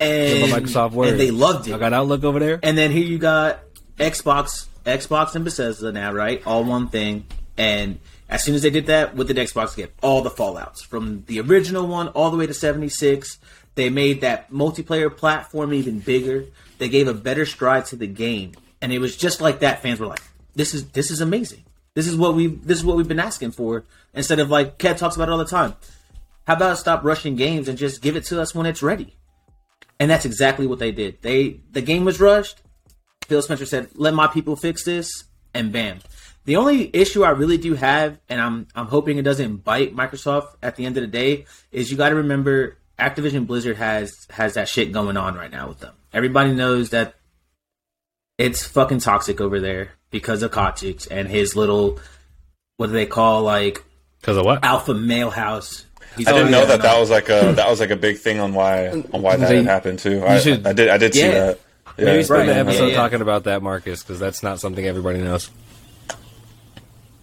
and 0.00 0.52
Microsoft 0.52 0.92
word. 0.92 1.08
and 1.08 1.20
they 1.20 1.30
loved 1.30 1.68
it. 1.68 1.74
I 1.74 1.78
got 1.78 1.92
Outlook 1.92 2.24
over 2.24 2.38
there, 2.38 2.58
and 2.62 2.76
then 2.76 2.90
here 2.90 3.04
you 3.04 3.18
got 3.18 3.60
Xbox, 3.98 4.66
Xbox 4.86 5.34
and 5.34 5.44
Bethesda 5.44 5.92
now, 5.92 6.10
right? 6.10 6.44
All 6.46 6.64
one 6.64 6.88
thing, 6.88 7.26
and 7.58 8.00
as 8.30 8.42
soon 8.42 8.54
as 8.54 8.62
they 8.62 8.70
did 8.70 8.86
that, 8.86 9.14
with 9.14 9.28
the 9.28 9.34
Xbox 9.34 9.76
get? 9.76 9.92
All 10.00 10.22
the 10.22 10.30
Fallout's 10.30 10.82
from 10.82 11.24
the 11.26 11.38
original 11.40 11.86
one 11.86 12.08
all 12.08 12.30
the 12.30 12.38
way 12.38 12.46
to 12.46 12.54
seventy 12.54 12.88
six. 12.88 13.38
They 13.74 13.90
made 13.90 14.22
that 14.22 14.50
multiplayer 14.50 15.14
platform 15.14 15.74
even 15.74 15.98
bigger. 15.98 16.46
They 16.78 16.88
gave 16.88 17.08
a 17.08 17.14
better 17.14 17.44
stride 17.44 17.84
to 17.86 17.96
the 17.96 18.06
game 18.06 18.52
and 18.80 18.92
it 18.92 18.98
was 18.98 19.16
just 19.16 19.40
like 19.40 19.60
that. 19.60 19.82
Fans 19.82 20.00
were 20.00 20.06
like, 20.06 20.22
"This 20.54 20.74
is 20.74 20.88
this 20.90 21.10
is 21.10 21.20
amazing. 21.20 21.64
This 21.94 22.06
is 22.06 22.16
what 22.16 22.34
we 22.34 22.46
this 22.46 22.78
is 22.78 22.84
what 22.84 22.96
we've 22.96 23.08
been 23.08 23.20
asking 23.20 23.52
for." 23.52 23.84
Instead 24.14 24.40
of 24.40 24.50
like 24.50 24.78
Kev 24.78 24.96
talks 24.96 25.16
about 25.16 25.28
it 25.28 25.32
all 25.32 25.38
the 25.38 25.44
time. 25.44 25.74
How 26.46 26.54
about 26.54 26.78
stop 26.78 27.04
rushing 27.04 27.36
games 27.36 27.68
and 27.68 27.76
just 27.76 28.00
give 28.00 28.16
it 28.16 28.24
to 28.26 28.40
us 28.40 28.54
when 28.54 28.66
it's 28.66 28.82
ready? 28.82 29.16
And 30.00 30.10
that's 30.10 30.24
exactly 30.24 30.66
what 30.66 30.78
they 30.78 30.92
did. 30.92 31.22
They 31.22 31.60
the 31.70 31.82
game 31.82 32.04
was 32.04 32.20
rushed. 32.20 32.62
Phil 33.26 33.42
Spencer 33.42 33.66
said, 33.66 33.88
"Let 33.94 34.14
my 34.14 34.26
people 34.26 34.56
fix 34.56 34.84
this," 34.84 35.24
and 35.52 35.72
bam. 35.72 35.98
The 36.46 36.56
only 36.56 36.88
issue 36.96 37.24
I 37.24 37.30
really 37.30 37.58
do 37.58 37.74
have, 37.74 38.18
and 38.30 38.40
I'm 38.40 38.68
I'm 38.74 38.86
hoping 38.86 39.18
it 39.18 39.22
doesn't 39.22 39.64
bite 39.64 39.94
Microsoft 39.94 40.54
at 40.62 40.76
the 40.76 40.86
end 40.86 40.96
of 40.96 41.02
the 41.02 41.08
day, 41.08 41.44
is 41.70 41.90
you 41.90 41.98
got 41.98 42.08
to 42.08 42.14
remember 42.14 42.78
Activision 42.98 43.46
Blizzard 43.46 43.76
has 43.76 44.26
has 44.30 44.54
that 44.54 44.68
shit 44.68 44.90
going 44.90 45.18
on 45.18 45.34
right 45.34 45.50
now 45.50 45.68
with 45.68 45.80
them. 45.80 45.94
Everybody 46.12 46.54
knows 46.54 46.88
that 46.90 47.16
it's 48.38 48.64
fucking 48.64 49.00
toxic 49.00 49.40
over 49.40 49.60
there 49.60 49.90
because 50.10 50.42
of 50.42 50.52
Kotick 50.52 51.08
and 51.10 51.28
his 51.28 51.56
little 51.56 51.98
what 52.76 52.86
do 52.86 52.92
they 52.92 53.06
call 53.06 53.42
like 53.42 53.84
because 54.20 54.36
of 54.36 54.44
what 54.44 54.64
alpha 54.64 54.94
male 54.94 55.30
house. 55.30 55.84
He's 56.16 56.26
I 56.26 56.32
didn't 56.32 56.52
know 56.52 56.64
that 56.66 56.82
that 56.82 56.98
was 56.98 57.10
like 57.10 57.28
a 57.28 57.52
that 57.56 57.68
was 57.68 57.80
like 57.80 57.90
a 57.90 57.96
big 57.96 58.18
thing 58.18 58.40
on 58.40 58.54
why 58.54 58.88
on 58.88 59.22
why 59.22 59.36
that 59.36 59.50
had 59.50 59.66
happened 59.66 59.98
too. 59.98 60.24
I, 60.24 60.38
should, 60.38 60.66
I, 60.66 60.72
did 60.72 60.88
I 60.88 60.96
did 60.96 61.14
yeah. 61.14 61.22
see 61.22 61.30
that. 61.30 61.60
Yeah, 61.98 62.04
Maybe 62.04 62.22
spend 62.22 62.48
right. 62.48 62.56
episode 62.56 62.84
yeah, 62.84 62.90
yeah. 62.90 62.96
talking 62.96 63.20
about 63.20 63.44
that, 63.44 63.60
Marcus, 63.60 64.04
because 64.04 64.20
that's 64.20 64.42
not 64.42 64.60
something 64.60 64.86
everybody 64.86 65.18
knows. 65.18 65.50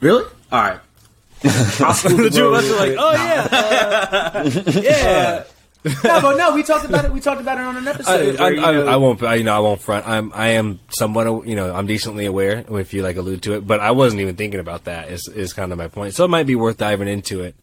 Really? 0.02 0.26
All 0.52 0.62
right. 0.62 0.80
the 1.42 2.32
two 2.34 2.48
of 2.48 2.54
us 2.56 2.70
are 2.70 2.76
like, 2.76 2.96
oh 3.00 3.14
yeah, 3.14 3.48
uh, 4.34 4.82
yeah 4.82 5.44
no, 6.04 6.20
but 6.20 6.36
no, 6.36 6.56
we 6.56 6.64
talked 6.64 6.86
about 6.86 7.06
it. 7.06 7.12
We 7.12 7.20
talked 7.20 7.40
about 7.40 7.60
it 7.60 7.64
on 7.64 7.78
an 7.78 7.88
episode. 7.88 8.38
I, 8.38 8.46
I, 8.46 8.54
I, 8.56 8.74
I, 8.94 8.96
won't. 8.96 9.22
I, 9.22 9.36
you 9.36 9.44
know, 9.44 9.56
I 9.56 9.60
won't 9.60 9.80
front. 9.80 10.08
I'm. 10.08 10.32
I 10.34 10.50
am 10.50 10.80
somewhat. 10.90 11.48
You 11.48 11.56
know, 11.56 11.72
I'm 11.76 11.86
decently 11.86 12.26
aware 12.26 12.66
if 12.72 12.92
you 12.92 13.04
like 13.04 13.18
allude 13.18 13.44
to 13.44 13.54
it, 13.54 13.68
but 13.68 13.80
I 13.80 13.92
wasn't 13.92 14.22
even 14.22 14.36
thinking 14.36 14.60
about 14.60 14.86
that. 14.86 15.12
Is 15.12 15.28
is 15.28 15.54
kind 15.54 15.72
of 15.72 15.78
my 15.78 15.88
point. 15.88 16.16
So 16.16 16.26
it 16.26 16.30
might 16.30 16.48
be 16.48 16.56
worth 16.56 16.78
diving 16.78 17.08
into 17.08 17.44
it. 17.44 17.56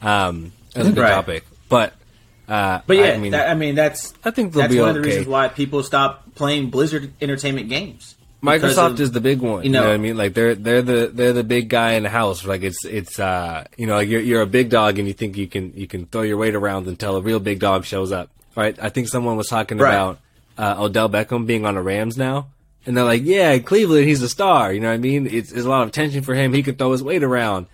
Um, 0.00 0.52
as 0.74 0.88
a 0.88 0.92
good 0.92 1.02
right. 1.02 1.10
topic, 1.10 1.44
but. 1.68 1.92
Uh, 2.48 2.80
but 2.86 2.96
yeah, 2.96 3.06
I 3.06 3.18
mean, 3.18 3.32
that, 3.32 3.50
I 3.50 3.54
mean 3.54 3.74
that's 3.74 4.14
I 4.24 4.30
think 4.30 4.52
that's 4.52 4.72
one 4.72 4.82
okay. 4.82 4.88
of 4.88 4.94
the 4.94 5.00
reasons 5.00 5.26
why 5.26 5.48
people 5.48 5.82
stop 5.82 6.32
playing 6.36 6.70
Blizzard 6.70 7.12
Entertainment 7.20 7.68
games. 7.68 8.15
Microsoft 8.42 8.92
of, 8.92 9.00
is 9.00 9.12
the 9.12 9.20
big 9.20 9.40
one. 9.40 9.64
You 9.64 9.70
know, 9.70 9.80
you 9.80 9.84
know, 9.84 9.88
what 9.88 9.94
I 9.94 9.98
mean? 9.98 10.16
Like 10.16 10.34
they're 10.34 10.54
they're 10.54 10.82
the 10.82 11.10
they're 11.12 11.32
the 11.32 11.44
big 11.44 11.68
guy 11.68 11.92
in 11.92 12.02
the 12.02 12.08
house. 12.08 12.44
Like 12.44 12.62
it's 12.62 12.84
it's 12.84 13.18
uh 13.18 13.64
you 13.76 13.86
know 13.86 13.94
like 13.94 14.08
you're 14.08 14.20
you're 14.20 14.42
a 14.42 14.46
big 14.46 14.70
dog 14.70 14.98
and 14.98 15.08
you 15.08 15.14
think 15.14 15.36
you 15.36 15.46
can 15.46 15.72
you 15.74 15.86
can 15.86 16.06
throw 16.06 16.22
your 16.22 16.36
weight 16.36 16.54
around 16.54 16.86
until 16.86 17.16
a 17.16 17.22
real 17.22 17.40
big 17.40 17.60
dog 17.60 17.84
shows 17.84 18.12
up. 18.12 18.30
Right? 18.54 18.78
I 18.80 18.88
think 18.88 19.08
someone 19.08 19.36
was 19.36 19.48
talking 19.48 19.78
right. 19.78 19.92
about 19.92 20.20
uh, 20.58 20.76
Odell 20.78 21.08
Beckham 21.08 21.46
being 21.46 21.66
on 21.66 21.74
the 21.74 21.82
Rams 21.82 22.16
now. 22.16 22.48
And 22.86 22.96
they're 22.96 23.04
like, 23.04 23.22
yeah, 23.24 23.58
Cleveland, 23.58 24.06
he's 24.06 24.22
a 24.22 24.28
star. 24.28 24.72
You 24.72 24.80
know 24.80 24.88
what 24.88 24.94
I 24.94 24.98
mean? 24.98 25.26
It's, 25.26 25.50
it's 25.50 25.66
a 25.66 25.68
lot 25.68 25.82
of 25.82 25.88
attention 25.88 26.22
for 26.22 26.34
him. 26.34 26.52
He 26.52 26.62
can 26.62 26.76
throw 26.76 26.92
his 26.92 27.02
weight 27.02 27.24
around. 27.24 27.66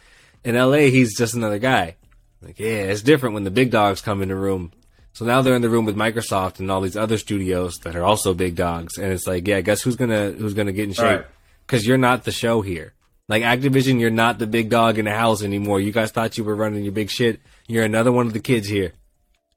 In 0.42 0.56
LA, 0.56 0.88
he's 0.88 1.16
just 1.16 1.34
another 1.34 1.58
guy. 1.58 1.96
Like, 2.40 2.58
yeah, 2.58 2.90
it's 2.90 3.02
different 3.02 3.34
when 3.34 3.44
the 3.44 3.50
big 3.50 3.70
dogs 3.70 4.00
come 4.00 4.22
in 4.22 4.30
the 4.30 4.34
room. 4.34 4.72
So 5.14 5.26
now 5.26 5.42
they're 5.42 5.54
in 5.54 5.62
the 5.62 5.68
room 5.68 5.84
with 5.84 5.96
Microsoft 5.96 6.58
and 6.58 6.70
all 6.70 6.80
these 6.80 6.96
other 6.96 7.18
studios 7.18 7.78
that 7.84 7.94
are 7.94 8.02
also 8.04 8.32
big 8.32 8.54
dogs, 8.54 8.96
and 8.96 9.12
it's 9.12 9.26
like, 9.26 9.46
yeah, 9.46 9.60
guess 9.60 9.82
who's 9.82 9.96
gonna 9.96 10.30
who's 10.30 10.54
gonna 10.54 10.72
get 10.72 10.88
in 10.88 10.94
shape? 10.94 11.24
Because 11.66 11.82
right. 11.82 11.88
you're 11.88 11.98
not 11.98 12.24
the 12.24 12.32
show 12.32 12.62
here. 12.62 12.94
Like 13.28 13.42
Activision, 13.42 14.00
you're 14.00 14.10
not 14.10 14.38
the 14.38 14.46
big 14.46 14.70
dog 14.70 14.98
in 14.98 15.04
the 15.04 15.12
house 15.12 15.42
anymore. 15.42 15.80
You 15.80 15.92
guys 15.92 16.10
thought 16.10 16.36
you 16.38 16.44
were 16.44 16.56
running 16.56 16.82
your 16.84 16.92
big 16.92 17.10
shit. 17.10 17.40
You're 17.66 17.84
another 17.84 18.10
one 18.10 18.26
of 18.26 18.32
the 18.32 18.40
kids 18.40 18.68
here. 18.68 18.92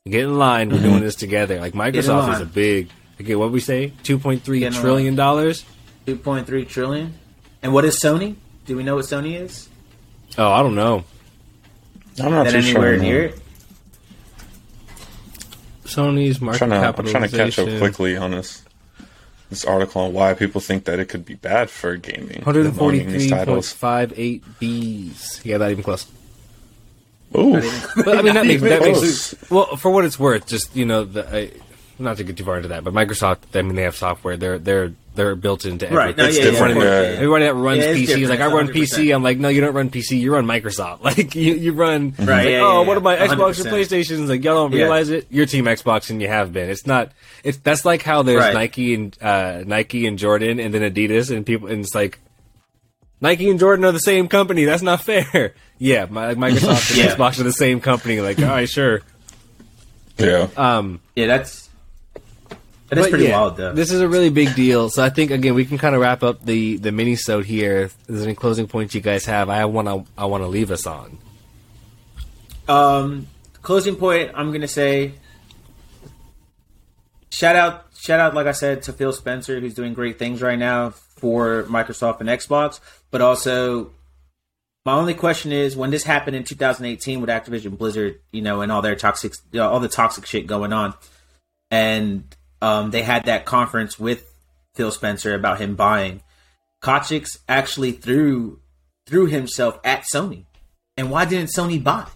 Get 0.05 0.23
in 0.23 0.37
line. 0.37 0.69
We're 0.69 0.81
doing 0.81 0.99
this 1.01 1.15
together. 1.15 1.59
Like 1.59 1.73
Microsoft 1.73 2.35
is 2.35 2.41
a 2.41 2.45
big. 2.45 2.89
Okay, 3.19 3.35
what 3.35 3.51
we 3.51 3.61
say? 3.61 3.93
Two 4.03 4.19
point 4.19 4.43
three 4.43 4.59
Get 4.59 4.75
in 4.75 4.81
trillion 4.81 5.15
dollars. 5.15 5.65
Two 6.05 6.17
point 6.17 6.47
three 6.47 6.65
trillion. 6.65 7.13
And 7.63 7.73
what 7.73 7.85
is 7.85 7.99
Sony? 7.99 8.35
Do 8.65 8.75
we 8.75 8.83
know 8.83 8.95
what 8.95 9.05
Sony 9.05 9.39
is? 9.39 9.69
Oh, 10.37 10.51
I 10.51 10.61
don't 10.61 10.75
know. 10.75 11.03
I'm 12.19 12.31
not 12.31 12.45
That 12.45 12.51
too 12.51 12.57
anywhere 12.57 12.95
sure. 12.95 13.03
near 13.03 13.23
it? 13.25 13.39
Sony's 15.85 16.39
I'm 16.39 16.45
market 16.45 16.57
trying, 16.59 16.69
to, 16.71 16.99
I'm 16.99 17.07
trying 17.07 17.29
to 17.29 17.37
catch 17.37 17.59
up 17.59 17.79
quickly 17.79 18.17
on 18.17 18.31
this 18.31 18.63
this 19.49 19.63
article 19.63 20.01
on 20.01 20.13
why 20.13 20.33
people 20.33 20.59
think 20.59 20.85
that 20.85 20.99
it 20.99 21.05
could 21.05 21.23
be 21.25 21.35
bad 21.35 21.69
for 21.69 21.95
gaming. 21.95 22.41
Hundred 22.41 22.65
and 22.65 22.79
owning 22.79 23.07
these 23.11 23.29
forty-three 23.29 23.29
point 23.29 23.39
titles. 23.47 23.71
five 23.71 24.13
eight 24.17 24.43
Bs. 24.59 25.45
Yeah, 25.45 25.57
not 25.57 25.71
even 25.71 25.83
close. 25.83 26.07
Ooh, 27.37 27.61
But 28.03 28.17
I 28.17 28.21
mean, 28.21 28.33
that 28.35 28.45
makes 28.47 28.61
that 28.61 28.81
makes 28.81 29.49
well 29.49 29.75
for 29.75 29.91
what 29.91 30.05
it's 30.05 30.19
worth. 30.19 30.47
Just 30.47 30.75
you 30.75 30.85
know, 30.85 31.03
the, 31.03 31.35
I, 31.35 31.51
not 31.99 32.17
to 32.17 32.23
get 32.23 32.37
too 32.37 32.43
far 32.43 32.57
into 32.57 32.69
that, 32.69 32.83
but 32.83 32.93
Microsoft. 32.93 33.39
I 33.53 33.61
mean, 33.61 33.75
they 33.75 33.83
have 33.83 33.95
software. 33.95 34.37
They're 34.37 34.57
they're 34.59 34.93
they're 35.15 35.35
built 35.35 35.65
into 35.65 35.85
every, 35.85 35.97
Right. 35.97 36.17
No, 36.17 36.25
It's 36.25 36.37
yeah, 36.37 36.43
different, 36.43 36.77
yeah, 36.77 36.83
yeah. 36.83 37.01
yeah. 37.01 37.07
Everybody 37.17 37.45
that 37.45 37.53
runs 37.55 37.79
Yeah, 37.83 37.93
PC 37.93 38.21
is 38.23 38.29
like, 38.29 38.39
I 38.41 38.47
run 38.47 38.67
100%. 38.67 38.73
PC. 38.73 39.15
I'm 39.15 39.23
like, 39.23 39.37
no, 39.37 39.49
you 39.49 39.61
don't 39.61 39.73
run 39.73 39.89
PC. 39.89 40.19
You 40.19 40.33
run 40.33 40.45
Microsoft. 40.45 41.01
Like, 41.03 41.33
you, 41.35 41.53
you 41.55 41.73
run. 41.73 42.13
Right, 42.19 42.27
like, 42.27 42.49
yeah, 42.49 42.61
oh, 42.61 42.81
yeah, 42.81 42.87
what 42.87 42.97
are 42.97 43.01
my 43.01 43.15
yeah. 43.15 43.27
Xbox 43.27 43.59
and 43.63 43.73
100%. 43.73 43.73
PlayStations? 43.73 44.27
Like, 44.29 44.43
y'all 44.43 44.55
don't 44.67 44.71
Yeah. 44.73 44.83
realize 44.83 45.09
it. 45.09 45.27
You're 45.29 45.45
Team 45.45 45.65
Xbox 45.65 46.09
and 46.09 46.21
you 46.21 46.27
have 46.27 46.51
been. 46.53 46.69
It's 46.69 46.85
not. 46.85 47.11
It's 47.43 47.57
that's 47.57 47.85
like 47.85 48.01
how 48.01 48.21
there's 48.23 48.39
Right. 48.41 48.53
Nike 48.53 48.93
and 48.93 49.17
uh, 49.21 49.63
Nike 49.65 50.05
and 50.07 50.17
Jordan 50.19 50.59
and 50.59 50.73
then 50.73 50.81
Adidas 50.81 51.35
and 51.35 51.45
people 51.45 51.67
and 51.69 51.81
it's 51.85 51.93
like 51.95 52.19
Nike 53.21 53.49
and 53.49 53.59
Jordan 53.59 53.85
are 53.85 53.91
the 53.91 53.99
same 53.99 54.27
company. 54.27 54.65
That's 54.65 54.81
not 54.83 55.01
fair. 55.01 55.53
Yeah, 55.77 56.05
my, 56.09 56.31
like 56.31 56.37
Microsoft 56.37 56.89
and 56.95 56.99
Yeah. 56.99 57.15
Xbox 57.15 57.37
are 57.39 57.43
the 57.43 57.51
same 57.51 57.81
company. 57.81 58.21
Like, 58.21 58.39
all 58.39 58.45
right, 58.45 58.69
sure. 58.69 59.01
yeah. 60.17 60.47
Um, 60.55 61.01
Yeah, 61.15 61.27
that's 61.27 61.69
that 62.89 62.99
is 62.99 63.05
but 63.05 63.09
pretty 63.09 63.25
yeah, 63.25 63.39
wild 63.39 63.57
though. 63.57 63.73
This 63.73 63.91
is 63.91 64.01
a 64.01 64.07
really 64.07 64.29
big 64.29 64.53
deal. 64.53 64.89
So 64.89 65.03
I 65.03 65.09
think 65.09 65.31
again 65.31 65.55
we 65.55 65.65
can 65.65 65.77
kind 65.77 65.95
of 65.95 66.01
wrap 66.01 66.21
up 66.23 66.45
the 66.45 66.77
the 66.77 66.91
mini 66.91 67.15
sode 67.15 67.45
here. 67.45 67.83
If 67.83 68.07
there's 68.07 68.23
any 68.23 68.35
closing 68.35 68.67
points 68.67 68.93
you 68.93 69.01
guys 69.01 69.25
have, 69.25 69.49
I 69.49 69.65
want 69.65 69.87
to 69.87 70.05
I 70.17 70.25
want 70.25 70.43
to 70.43 70.47
leave 70.47 70.71
us 70.71 70.85
on. 70.85 71.17
Um, 72.67 73.27
closing 73.61 73.95
point. 73.95 74.31
I'm 74.35 74.51
gonna 74.51 74.67
say, 74.67 75.13
shout 77.31 77.55
out, 77.55 77.87
shout 77.97 78.19
out, 78.19 78.33
like 78.33 78.47
I 78.47 78.51
said, 78.51 78.83
to 78.83 78.93
Phil 78.93 79.13
Spencer, 79.13 79.59
who's 79.59 79.73
doing 79.73 79.93
great 79.93 80.19
things 80.19 80.41
right 80.41 80.59
now 80.59 80.91
for 80.91 81.63
Microsoft 81.63 82.19
and 82.19 82.29
Xbox. 82.29 82.79
But 83.11 83.21
also, 83.21 83.91
my 84.85 84.93
only 84.93 85.13
question 85.13 85.51
is, 85.51 85.75
when 85.75 85.89
this 85.89 86.03
happened 86.03 86.35
in 86.35 86.43
2018 86.43 87.21
with 87.21 87.29
Activision 87.29 87.77
Blizzard, 87.77 88.19
you 88.31 88.41
know, 88.41 88.61
and 88.61 88.71
all 88.71 88.81
their 88.81 88.95
toxic, 88.95 89.33
all 89.59 89.79
the 89.79 89.89
toxic 89.89 90.25
shit 90.25 90.47
going 90.47 90.73
on, 90.73 90.93
and 91.71 92.34
um, 92.61 92.91
they 92.91 93.03
had 93.03 93.25
that 93.25 93.45
conference 93.45 93.99
with 93.99 94.31
Phil 94.75 94.91
Spencer 94.91 95.33
about 95.33 95.59
him 95.59 95.75
buying. 95.75 96.21
Kotick's 96.81 97.39
actually 97.47 97.91
threw 97.91 98.59
threw 99.07 99.27
himself 99.27 99.79
at 99.83 100.03
Sony, 100.13 100.45
and 100.97 101.11
why 101.11 101.25
didn't 101.25 101.49
Sony 101.49 101.83
buy? 101.83 102.07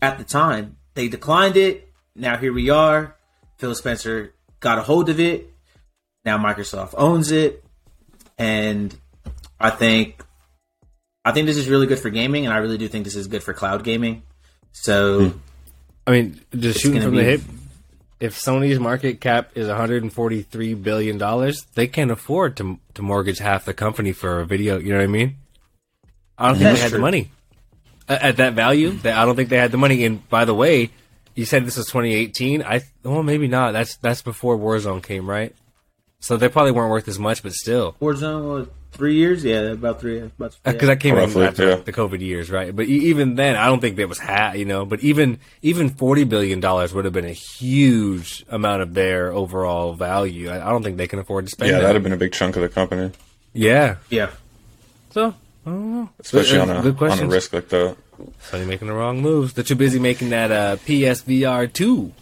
at 0.00 0.18
the 0.18 0.24
time. 0.24 0.76
They 0.94 1.08
declined 1.08 1.56
it. 1.56 1.88
Now 2.14 2.36
here 2.36 2.52
we 2.52 2.70
are. 2.70 3.16
Phil 3.58 3.74
Spencer 3.74 4.34
got 4.60 4.78
a 4.78 4.82
hold 4.82 5.08
of 5.08 5.20
it. 5.20 5.50
Now 6.24 6.38
Microsoft 6.38 6.94
owns 6.96 7.30
it. 7.30 7.64
And 8.38 8.94
I 9.58 9.70
think 9.70 10.22
I 11.24 11.32
think 11.32 11.46
this 11.46 11.56
is 11.56 11.68
really 11.68 11.86
good 11.86 11.98
for 11.98 12.10
gaming 12.10 12.44
and 12.46 12.54
I 12.54 12.58
really 12.58 12.78
do 12.78 12.88
think 12.88 13.04
this 13.04 13.16
is 13.16 13.26
good 13.26 13.42
for 13.42 13.52
cloud 13.52 13.84
gaming. 13.84 14.22
So 14.72 15.32
I 16.06 16.10
mean, 16.10 16.40
just 16.56 16.80
shooting 16.80 17.02
from 17.02 17.14
the 17.14 17.24
hip. 17.24 17.40
If 18.18 18.34
Sony's 18.38 18.80
market 18.80 19.20
cap 19.20 19.50
is 19.54 19.68
143 19.68 20.74
billion 20.74 21.18
dollars, 21.18 21.66
they 21.74 21.86
can't 21.86 22.10
afford 22.10 22.56
to 22.56 22.78
to 22.94 23.02
mortgage 23.02 23.38
half 23.38 23.64
the 23.64 23.74
company 23.74 24.12
for 24.12 24.40
a 24.40 24.46
video. 24.46 24.78
You 24.78 24.90
know 24.90 24.98
what 24.98 25.04
I 25.04 25.08
mean? 25.08 25.36
I 26.38 26.48
don't 26.48 26.56
think 26.56 26.64
That's 26.64 26.78
they 26.78 26.82
had 26.84 26.92
the 26.92 26.98
money 26.98 27.30
at, 28.08 28.22
at 28.22 28.36
that 28.38 28.54
value. 28.54 28.90
They, 28.90 29.12
I 29.12 29.24
don't 29.24 29.36
think 29.36 29.48
they 29.48 29.58
had 29.58 29.70
the 29.72 29.78
money. 29.78 30.04
And 30.04 30.26
by 30.28 30.44
the 30.44 30.54
way, 30.54 30.90
you 31.34 31.44
said 31.44 31.66
this 31.66 31.76
was 31.76 31.86
2018. 31.86 32.62
I 32.62 32.82
well, 33.02 33.22
maybe 33.22 33.48
not. 33.48 33.72
That's 33.72 33.96
that's 33.96 34.22
before 34.22 34.56
Warzone 34.56 35.02
came, 35.02 35.28
right? 35.28 35.54
So 36.26 36.36
they 36.36 36.48
probably 36.48 36.72
weren't 36.72 36.90
worth 36.90 37.06
as 37.06 37.20
much, 37.20 37.44
but 37.44 37.52
still. 37.52 37.94
Warzone 38.00 38.48
was 38.48 38.68
three 38.90 39.14
years? 39.14 39.44
Yeah, 39.44 39.60
about 39.60 40.00
three 40.00 40.18
about 40.18 40.56
because 40.64 40.82
yeah. 40.82 40.86
that 40.88 40.98
came 40.98 41.16
in 41.16 41.30
after 41.40 41.68
yeah. 41.68 41.74
the 41.76 41.92
COVID 41.92 42.20
years, 42.20 42.50
right? 42.50 42.74
But 42.74 42.88
e- 42.88 43.10
even 43.10 43.36
then, 43.36 43.54
I 43.54 43.66
don't 43.66 43.78
think 43.78 43.94
that 43.94 44.08
was 44.08 44.18
half, 44.18 44.56
you 44.56 44.64
know. 44.64 44.84
But 44.84 45.04
even 45.04 45.38
even 45.62 45.88
forty 45.90 46.24
billion 46.24 46.58
dollars 46.58 46.92
would 46.92 47.04
have 47.04 47.14
been 47.14 47.26
a 47.26 47.30
huge 47.30 48.44
amount 48.48 48.82
of 48.82 48.92
their 48.92 49.32
overall 49.32 49.94
value. 49.94 50.50
I, 50.50 50.66
I 50.66 50.72
don't 50.72 50.82
think 50.82 50.96
they 50.96 51.06
can 51.06 51.20
afford 51.20 51.44
to 51.44 51.50
spend. 51.52 51.70
Yeah, 51.70 51.76
that. 51.76 51.82
that'd 51.82 51.94
have 51.94 52.02
been 52.02 52.12
a 52.12 52.16
big 52.16 52.32
chunk 52.32 52.56
of 52.56 52.62
the 52.62 52.68
company, 52.68 53.12
yeah. 53.52 53.98
Yeah. 54.10 54.30
So 55.10 55.28
I 55.64 55.70
don't 55.70 55.92
know. 55.92 56.10
especially 56.18 56.58
on 56.58 56.70
a 56.70 56.82
good 56.82 57.00
on 57.08 57.20
a 57.20 57.26
risk 57.28 57.52
like 57.52 57.68
that. 57.68 57.96
Sony 58.50 58.66
making 58.66 58.88
the 58.88 58.94
wrong 58.94 59.22
moves. 59.22 59.52
They're 59.52 59.62
too 59.62 59.76
busy 59.76 60.00
making 60.00 60.30
that 60.30 60.50
uh, 60.50 60.76
PSVR 60.78 61.72
two. 61.72 62.12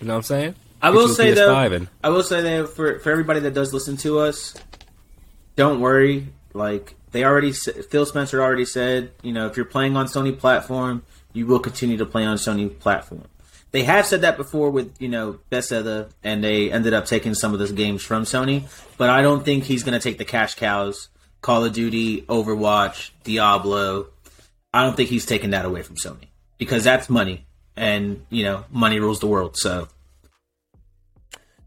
You 0.00 0.06
know 0.06 0.14
what 0.14 0.16
I'm 0.16 0.22
saying? 0.22 0.54
I 0.82 0.90
will 0.90 1.08
say 1.08 1.32
though, 1.32 1.54
PS5 1.54 1.72
and- 1.72 1.88
I 2.02 2.10
will 2.10 2.22
say 2.22 2.40
that 2.42 2.68
for 2.68 2.98
for 2.98 3.10
everybody 3.10 3.40
that 3.40 3.54
does 3.54 3.72
listen 3.72 3.96
to 3.98 4.18
us, 4.20 4.54
don't 5.56 5.80
worry. 5.80 6.28
Like 6.52 6.94
they 7.12 7.24
already, 7.24 7.52
Phil 7.52 8.06
Spencer 8.06 8.42
already 8.42 8.64
said, 8.64 9.10
you 9.22 9.32
know, 9.32 9.46
if 9.46 9.56
you're 9.56 9.66
playing 9.66 9.96
on 9.96 10.06
Sony 10.06 10.36
platform, 10.36 11.02
you 11.32 11.46
will 11.46 11.58
continue 11.58 11.96
to 11.98 12.06
play 12.06 12.24
on 12.24 12.36
Sony 12.36 12.78
platform. 12.78 13.24
They 13.72 13.82
have 13.84 14.06
said 14.06 14.22
that 14.22 14.36
before 14.36 14.70
with 14.70 14.94
you 15.00 15.08
know 15.08 15.38
Bethesda, 15.50 16.08
and 16.22 16.42
they 16.42 16.70
ended 16.70 16.94
up 16.94 17.06
taking 17.06 17.34
some 17.34 17.52
of 17.52 17.58
those 17.58 17.72
games 17.72 18.02
from 18.02 18.24
Sony. 18.24 18.64
But 18.96 19.10
I 19.10 19.22
don't 19.22 19.44
think 19.44 19.64
he's 19.64 19.82
going 19.82 19.98
to 19.98 20.02
take 20.02 20.18
the 20.18 20.24
cash 20.24 20.54
cows, 20.54 21.08
Call 21.42 21.64
of 21.64 21.72
Duty, 21.72 22.22
Overwatch, 22.22 23.10
Diablo. 23.24 24.06
I 24.72 24.82
don't 24.82 24.96
think 24.96 25.10
he's 25.10 25.26
taking 25.26 25.50
that 25.50 25.64
away 25.64 25.82
from 25.82 25.96
Sony 25.96 26.28
because 26.58 26.84
that's 26.84 27.10
money, 27.10 27.46
and 27.76 28.24
you 28.30 28.44
know, 28.44 28.64
money 28.70 28.98
rules 29.00 29.20
the 29.20 29.26
world. 29.26 29.56
So. 29.56 29.88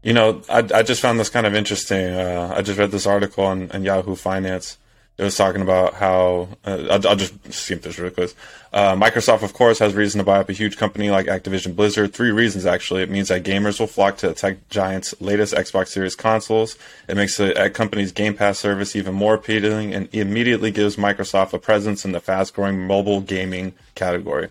You 0.02 0.14
know, 0.14 0.42
I, 0.48 0.66
I 0.74 0.82
just 0.82 1.02
found 1.02 1.20
this 1.20 1.28
kind 1.28 1.46
of 1.46 1.54
interesting. 1.54 2.06
Uh, 2.06 2.54
I 2.56 2.62
just 2.62 2.78
read 2.78 2.90
this 2.90 3.06
article 3.06 3.44
on, 3.44 3.70
on 3.70 3.84
Yahoo 3.84 4.14
Finance. 4.14 4.78
It 5.18 5.24
was 5.24 5.36
talking 5.36 5.60
about 5.60 5.92
how 5.92 6.48
uh, 6.64 6.86
I'll, 6.90 7.08
I'll 7.08 7.16
just 7.16 7.52
skip 7.52 7.82
this 7.82 7.98
real 7.98 8.10
quick. 8.10 8.32
Uh, 8.72 8.94
Microsoft, 8.94 9.42
of 9.42 9.52
course, 9.52 9.78
has 9.78 9.92
reason 9.92 10.18
to 10.18 10.24
buy 10.24 10.38
up 10.38 10.48
a 10.48 10.54
huge 10.54 10.78
company 10.78 11.10
like 11.10 11.26
Activision 11.26 11.76
Blizzard. 11.76 12.14
Three 12.14 12.30
reasons, 12.30 12.64
actually. 12.64 13.02
It 13.02 13.10
means 13.10 13.28
that 13.28 13.42
gamers 13.42 13.78
will 13.78 13.86
flock 13.86 14.16
to 14.18 14.28
the 14.28 14.34
tech 14.34 14.66
giant's 14.70 15.14
latest 15.20 15.52
Xbox 15.52 15.88
Series 15.88 16.16
consoles. 16.16 16.78
It 17.06 17.18
makes 17.18 17.36
the 17.36 17.54
uh, 17.54 17.68
company's 17.68 18.12
Game 18.12 18.32
Pass 18.32 18.58
service 18.58 18.96
even 18.96 19.12
more 19.12 19.34
appealing 19.34 19.92
and 19.92 20.08
immediately 20.12 20.70
gives 20.70 20.96
Microsoft 20.96 21.52
a 21.52 21.58
presence 21.58 22.06
in 22.06 22.12
the 22.12 22.20
fast-growing 22.20 22.86
mobile 22.86 23.20
gaming 23.20 23.74
category. 23.94 24.48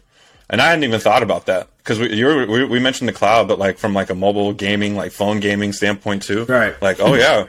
And 0.51 0.61
I 0.61 0.67
hadn't 0.67 0.83
even 0.83 0.99
thought 0.99 1.23
about 1.23 1.47
that 1.47 1.67
because 1.89 1.99
we, 1.99 2.45
we 2.45 2.63
we 2.65 2.79
mentioned 2.79 3.07
the 3.09 3.13
cloud, 3.13 3.47
but 3.47 3.57
like 3.59 3.77
from 3.79 3.93
like 3.93 4.09
a 4.09 4.15
mobile 4.15 4.53
gaming, 4.53 4.95
like 4.95 5.11
phone 5.11 5.39
gaming 5.39 5.73
standpoint 5.73 6.21
too. 6.23 6.45
Right. 6.45 6.79
Like, 6.81 6.99
oh 6.99 7.15
yeah, 7.15 7.47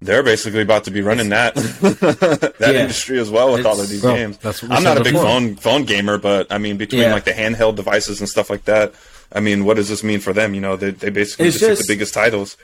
they're 0.00 0.22
basically 0.22 0.62
about 0.62 0.84
to 0.84 0.90
be 0.90 1.00
running 1.00 1.30
that 1.30 1.54
that 1.56 2.54
Yeah. 2.60 2.68
industry 2.82 3.18
as 3.18 3.30
well 3.30 3.52
with 3.52 3.66
all 3.66 3.80
of 3.80 3.88
these 3.88 4.00
Bro, 4.02 4.14
games. 4.14 4.38
that's 4.38 4.62
what 4.62 4.72
I'm 4.72 4.82
not 4.84 4.96
a 4.98 5.02
big 5.04 5.14
before. 5.14 5.26
phone 5.26 5.56
phone 5.56 5.84
gamer, 5.84 6.18
but 6.18 6.52
I 6.52 6.58
mean 6.58 6.76
between 6.76 7.02
Yeah. 7.02 7.12
like 7.12 7.24
the 7.24 7.32
handheld 7.32 7.76
devices 7.76 8.20
and 8.20 8.28
stuff 8.28 8.48
like 8.50 8.64
that. 8.66 8.94
I 9.32 9.40
mean, 9.40 9.64
what 9.64 9.74
does 9.74 9.88
this 9.88 10.04
mean 10.04 10.20
for 10.20 10.32
them? 10.32 10.54
You 10.54 10.60
know, 10.60 10.76
they 10.76 10.90
they 10.92 11.10
basically 11.10 11.48
It's 11.48 11.56
just, 11.58 11.60
take 11.68 11.70
just- 11.78 11.88
the 11.88 11.92
biggest 11.94 12.14
titles. 12.14 12.56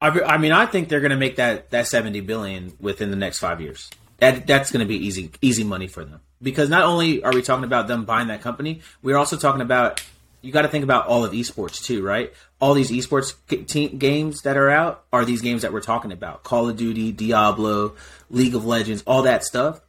I, 0.00 0.08
I 0.08 0.38
mean, 0.38 0.52
I 0.52 0.66
think 0.66 0.88
they're 0.88 1.00
going 1.00 1.12
to 1.12 1.16
make 1.16 1.36
that 1.36 1.70
that 1.70 1.86
seventy 1.86 2.20
billion 2.20 2.72
within 2.80 3.10
the 3.10 3.16
next 3.16 3.38
five 3.38 3.60
years. 3.60 3.90
That 4.18 4.46
that's 4.46 4.70
going 4.72 4.80
to 4.80 4.88
be 4.88 4.96
easy 4.96 5.30
easy 5.40 5.64
money 5.64 5.86
for 5.86 6.04
them 6.04 6.20
because 6.44 6.68
not 6.68 6.84
only 6.84 7.24
are 7.24 7.32
we 7.32 7.42
talking 7.42 7.64
about 7.64 7.88
them 7.88 8.04
buying 8.04 8.28
that 8.28 8.40
company, 8.42 8.82
we're 9.02 9.16
also 9.16 9.36
talking 9.36 9.60
about 9.62 10.00
you 10.42 10.52
got 10.52 10.62
to 10.62 10.68
think 10.68 10.84
about 10.84 11.06
all 11.06 11.24
of 11.24 11.32
esports 11.32 11.82
too, 11.82 12.02
right? 12.04 12.32
All 12.60 12.74
these 12.74 12.90
esports 12.90 13.34
g- 13.48 13.88
games 13.88 14.42
that 14.42 14.56
are 14.58 14.68
out 14.70 15.04
are 15.12 15.24
these 15.24 15.40
games 15.40 15.62
that 15.62 15.72
we're 15.72 15.80
talking 15.80 16.12
about: 16.12 16.44
Call 16.44 16.68
of 16.68 16.76
Duty, 16.76 17.10
Diablo, 17.12 17.96
League 18.30 18.54
of 18.54 18.64
Legends, 18.64 19.02
all 19.06 19.22
that 19.22 19.42
stuff. 19.44 19.80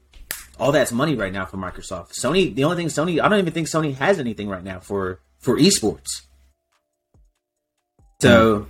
All 0.58 0.72
that's 0.72 0.94
money 0.94 1.16
right 1.16 1.34
now 1.34 1.46
for 1.46 1.58
Microsoft. 1.58 2.14
Sony, 2.18 2.56
the 2.56 2.64
only 2.64 2.78
thing 2.78 2.88
Sony, 2.88 3.20
I 3.22 3.28
don't 3.28 3.40
even 3.40 3.52
think 3.54 3.68
Sony 3.68 3.94
has 3.96 4.18
anything 4.20 4.48
right 4.48 4.64
now 4.64 4.80
for 4.80 5.20
for 5.40 5.58
esports. 5.58 6.22
So. 8.22 8.68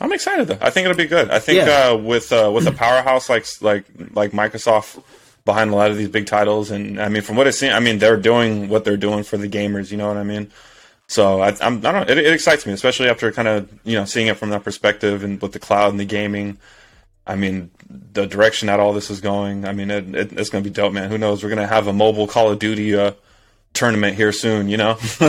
I'm 0.00 0.12
excited 0.12 0.48
though. 0.48 0.58
I 0.60 0.70
think 0.70 0.86
it'll 0.86 0.96
be 0.96 1.06
good. 1.06 1.30
I 1.30 1.38
think 1.38 1.64
Yeah. 1.64 1.90
uh, 1.90 1.96
with 1.96 2.32
uh, 2.32 2.50
with 2.52 2.66
a 2.66 2.72
powerhouse 2.72 3.28
like 3.30 3.46
like 3.60 3.84
like 4.14 4.32
Microsoft 4.32 5.00
behind 5.44 5.70
a 5.70 5.76
lot 5.76 5.90
of 5.90 5.96
these 5.96 6.08
big 6.08 6.26
titles, 6.26 6.70
and 6.70 7.00
I 7.00 7.08
mean, 7.08 7.22
from 7.22 7.36
what 7.36 7.46
it 7.46 7.52
seems, 7.52 7.74
I 7.74 7.80
mean, 7.80 7.98
they're 7.98 8.16
doing 8.16 8.68
what 8.68 8.84
they're 8.84 8.96
doing 8.96 9.24
for 9.24 9.36
the 9.36 9.48
gamers. 9.48 9.90
You 9.90 9.96
know 9.96 10.08
what 10.08 10.16
I 10.16 10.24
mean? 10.24 10.50
So 11.08 11.40
I, 11.42 11.56
I'm 11.60 11.78
I 11.84 11.92
don't. 11.92 12.08
It, 12.10 12.18
it 12.18 12.32
excites 12.32 12.64
me, 12.66 12.72
especially 12.72 13.08
after 13.08 13.30
kind 13.32 13.48
of 13.48 13.68
you 13.84 13.96
know 13.96 14.04
seeing 14.04 14.28
it 14.28 14.36
from 14.36 14.50
that 14.50 14.64
perspective 14.64 15.24
and 15.24 15.40
with 15.42 15.52
the 15.52 15.58
cloud 15.58 15.90
and 15.90 16.00
the 16.00 16.04
gaming. 16.04 16.58
I 17.26 17.36
mean, 17.36 17.70
the 18.12 18.26
direction 18.26 18.66
that 18.66 18.80
all 18.80 18.92
this 18.92 19.08
is 19.10 19.20
going, 19.20 19.64
I 19.64 19.72
mean, 19.72 19.90
it, 19.92 20.12
it, 20.14 20.32
it's 20.32 20.50
going 20.50 20.64
to 20.64 20.68
be 20.68 20.74
dope, 20.74 20.92
man. 20.92 21.08
Who 21.08 21.18
knows? 21.18 21.42
We're 21.42 21.50
going 21.50 21.60
to 21.60 21.72
have 21.72 21.86
a 21.86 21.92
mobile 21.92 22.26
Call 22.26 22.50
of 22.50 22.58
Duty 22.58 22.96
uh, 22.96 23.12
tournament 23.74 24.16
here 24.16 24.32
soon, 24.32 24.68
you 24.68 24.76
know? 24.76 24.96
you 25.20 25.26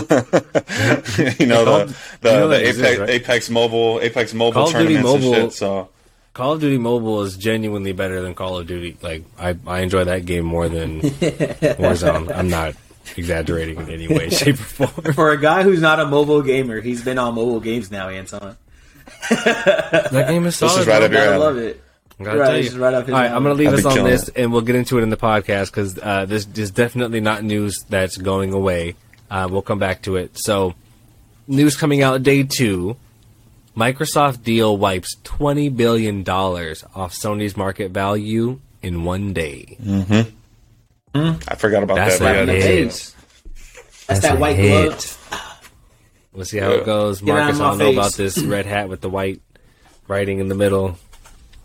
know, 1.46 1.66
the, 1.86 1.96
the, 2.22 2.30
You 2.32 2.38
know 2.38 2.48
the 2.48 2.56
Apex, 2.56 2.70
exists, 2.70 3.00
right? 3.00 3.10
Apex 3.10 3.50
Mobile, 3.52 4.00
Apex 4.02 4.34
Mobile 4.34 4.54
Call 4.54 4.72
tournaments 4.72 5.04
Mobile- 5.04 5.34
and 5.36 5.44
shit, 5.44 5.54
so. 5.54 5.90
Call 6.34 6.54
of 6.54 6.62
Duty 6.62 6.78
Mobile 6.80 7.22
is 7.24 7.38
genuinely 7.38 7.92
better 7.92 8.22
than 8.22 8.34
Call 8.34 8.58
of 8.58 8.66
Duty. 8.68 8.98
Like 9.02 9.24
I, 9.40 9.56
I 9.68 9.82
enjoy 9.82 10.06
that 10.06 10.26
game 10.26 10.46
more 10.46 10.68
than 10.68 11.02
Warzone. 11.02 12.36
I'm 12.36 12.50
not 12.50 12.74
exaggerating 13.16 13.78
in 13.80 13.90
any 13.90 14.08
way, 14.08 14.30
shape, 14.30 14.56
or 14.60 14.88
form. 14.88 15.14
For 15.14 15.32
a 15.32 15.40
guy 15.40 15.62
who's 15.64 15.82
not 15.82 16.00
a 16.00 16.06
mobile 16.06 16.42
gamer, 16.42 16.82
he's 16.82 17.04
been 17.04 17.20
on 17.20 17.36
mobile 17.36 17.60
games 17.60 17.92
now, 17.92 18.10
Anton. 18.10 18.58
That 19.30 20.26
game 20.28 20.46
is 20.46 20.60
This 20.60 20.72
solid. 20.72 20.82
is 20.82 20.88
right 20.88 21.04
up 21.04 21.12
your 21.12 21.22
I 21.22 21.26
alley. 21.26 21.38
love 21.38 21.58
it. 21.58 21.84
Gotta 22.22 22.40
Right, 22.40 22.48
tell 22.48 22.58
you. 22.76 22.82
right 22.84 22.94
up 22.94 23.08
All 23.08 23.14
right, 23.14 23.26
alley. 23.28 23.36
I'm 23.36 23.44
going 23.44 23.56
to 23.58 23.60
leave 23.64 23.74
I'd 23.74 23.80
us 23.80 23.98
on 23.98 24.04
this, 24.06 24.28
it. 24.30 24.38
and 24.38 24.52
we'll 24.52 24.62
get 24.62 24.76
into 24.76 24.98
it 25.00 25.04
in 25.04 25.10
the 25.10 25.18
podcast 25.18 25.72
because 25.72 25.98
uh, 26.00 26.26
this 26.26 26.48
is 26.56 26.72
definitely 26.72 27.20
not 27.22 27.44
news 27.44 27.84
that's 27.90 28.18
going 28.18 28.54
away. 28.54 28.96
Uh, 29.30 29.48
we'll 29.52 29.62
come 29.64 29.80
back 29.80 30.04
to 30.04 30.16
it. 30.16 30.32
So, 30.38 30.74
news 31.48 31.76
coming 31.76 32.02
out 32.02 32.24
day 32.24 32.44
two: 32.44 32.96
Microsoft 33.76 34.44
deal 34.44 34.78
wipes 34.78 35.16
20 35.24 35.70
billion 35.70 36.24
dollars 36.24 36.84
off 36.96 37.14
Sony's 37.14 37.58
market 37.58 37.92
value 37.92 38.60
in 38.82 39.04
one 39.04 39.34
day. 39.34 39.78
Mm-hmm. 39.82 40.30
Hmm? 41.20 41.40
I 41.48 41.56
forgot 41.56 41.84
about 41.84 41.96
That's 41.96 42.20
that. 42.20 42.50
a 42.50 42.52
hit. 42.54 42.84
that's- 42.84 43.16
That's, 44.08 44.20
that 44.22 44.36
a 44.36 44.40
white 44.40 44.56
hit. 44.58 44.90
glove. 44.90 45.20
We'll 46.34 46.46
see 46.46 46.58
how 46.58 46.72
it 46.72 46.86
goes. 46.86 47.22
Get 47.22 47.34
Marcus, 47.34 47.60
I 47.60 47.70
don't 47.70 47.78
know 47.78 47.86
face. 47.90 47.98
about 47.98 48.14
this 48.14 48.38
red 48.40 48.66
hat 48.66 48.90
with 48.90 49.02
the 49.02 49.10
white 49.10 49.42
writing 50.08 50.40
in 50.40 50.48
the 50.48 50.56
middle. 50.56 50.98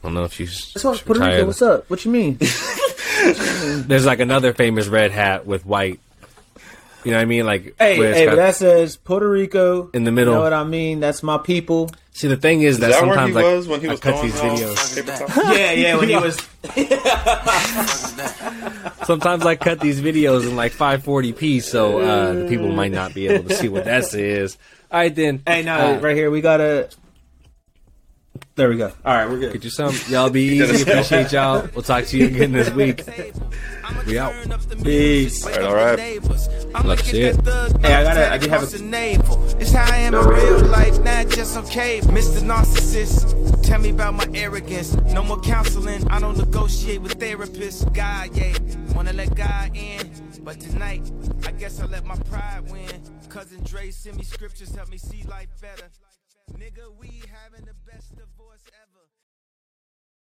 I 0.02 0.06
don't 0.08 0.14
know 0.14 0.24
if 0.24 0.38
you. 0.38 0.46
That's 0.46 0.84
what 0.84 1.02
Puerto 1.04 1.20
Rico. 1.24 1.46
What's 1.46 1.62
up? 1.62 1.88
What 1.90 2.04
you 2.04 2.10
mean? 2.10 2.38
There's 3.24 4.04
like 4.06 4.20
another 4.20 4.52
famous 4.52 4.86
red 4.86 5.10
hat 5.10 5.46
with 5.46 5.64
white. 5.66 6.00
You 7.04 7.12
know 7.12 7.18
what 7.18 7.22
I 7.22 7.26
mean? 7.26 7.46
Like 7.46 7.74
hey, 7.78 7.96
hey, 7.96 8.24
got- 8.24 8.30
but 8.32 8.36
that 8.36 8.56
says 8.56 8.96
Puerto 8.96 9.28
Rico 9.28 9.90
In 9.94 10.04
the 10.04 10.10
middle. 10.12 10.34
You 10.34 10.38
know 10.38 10.44
what 10.44 10.52
I 10.52 10.64
mean? 10.64 11.00
That's 11.00 11.22
my 11.22 11.38
people. 11.38 11.90
See, 12.12 12.26
the 12.26 12.36
thing 12.36 12.62
is, 12.62 12.74
Is 12.76 12.80
that 12.80 12.90
that 12.90 13.06
where 13.06 13.10
he 13.10 13.14
sometimes 13.32 13.34
like 13.36 13.44
was 13.44 13.68
when 13.68 13.80
he 13.80 13.88
I 13.88 13.96
cut 13.96 14.22
these 14.22 14.40
all 14.40 14.56
videos. 14.56 15.36
yeah, 15.56 15.72
yeah. 15.72 15.96
When 15.96 16.08
he 16.08 16.16
was 16.16 16.36
Sometimes 19.06 19.46
I 19.46 19.56
cut 19.56 19.80
these 19.80 20.00
videos 20.00 20.46
in 20.46 20.56
like 20.56 20.72
540p, 20.72 21.62
so 21.62 22.00
uh, 22.00 22.32
the 22.34 22.48
people 22.48 22.68
might 22.72 22.92
not 22.92 23.14
be 23.14 23.28
able 23.28 23.48
to 23.48 23.54
see 23.54 23.68
what 23.68 23.84
that 23.84 24.12
is. 24.18 24.58
All 24.90 24.98
right, 24.98 25.14
then. 25.14 25.42
Hey, 25.46 25.62
no, 25.62 25.96
Uh, 25.96 26.00
right 26.00 26.16
here 26.16 26.30
we 26.30 26.40
gotta. 26.40 26.88
There 28.54 28.68
we 28.68 28.76
go. 28.76 28.92
All 29.04 29.14
right, 29.14 29.28
we're 29.28 29.38
good. 29.38 29.52
Get 29.52 29.64
you 29.64 29.70
some. 29.70 29.94
Y'all 30.08 30.30
be 30.30 30.42
easy. 30.42 30.82
Appreciate 30.82 31.32
y'all. 31.32 31.68
We'll 31.74 31.82
talk 31.82 32.04
to 32.06 32.16
you 32.18 32.26
again 32.26 32.52
this 32.52 32.70
week. 32.70 33.04
We 34.06 34.18
out. 34.18 34.32
Peace. 34.82 35.44
All 35.46 35.50
right, 35.52 35.62
all 35.62 35.74
right. 35.74 36.84
Love 36.84 36.98
to 37.00 37.04
see 37.04 37.22
it. 37.22 37.36
Hey, 37.80 37.94
I 37.94 38.02
gotta- 38.02 38.32
I 38.32 38.38
do 38.38 38.48
have 38.50 38.72
a- 38.74 38.78
navel. 38.82 39.44
It's 39.60 39.72
how 39.72 39.90
I 39.92 39.96
am 39.98 40.14
in 40.14 40.26
real 40.26 40.60
life, 40.66 40.98
not 41.02 41.28
just 41.28 41.56
on 41.56 41.66
cable. 41.66 42.08
Mr. 42.08 42.40
Narcissist, 42.42 43.62
tell 43.62 43.80
me 43.80 43.90
about 43.90 44.14
my 44.14 44.26
arrogance. 44.34 44.94
No 45.12 45.22
more 45.22 45.40
counseling, 45.40 46.06
I 46.10 46.20
don't 46.20 46.36
negotiate 46.36 47.00
with 47.00 47.18
therapists. 47.18 47.90
God, 47.94 48.30
yeah, 48.36 48.56
wanna 48.94 49.12
let 49.12 49.34
God 49.34 49.76
in. 49.76 50.10
But 50.42 50.60
tonight, 50.60 51.10
I 51.46 51.52
guess 51.52 51.80
I 51.80 51.86
let 51.86 52.04
my 52.04 52.16
pride 52.30 52.70
win. 52.70 53.02
Cousin 53.28 53.62
Dre 53.64 53.90
send 53.90 54.16
me 54.16 54.24
scriptures, 54.24 54.74
help 54.74 54.88
me 54.90 54.98
see 54.98 55.22
life 55.28 55.48
better. 55.60 55.88
Nigga, 56.54 56.88
we 56.98 57.22
having 57.42 57.66
the 57.66 57.74
best 57.90 58.12
of 58.12 58.27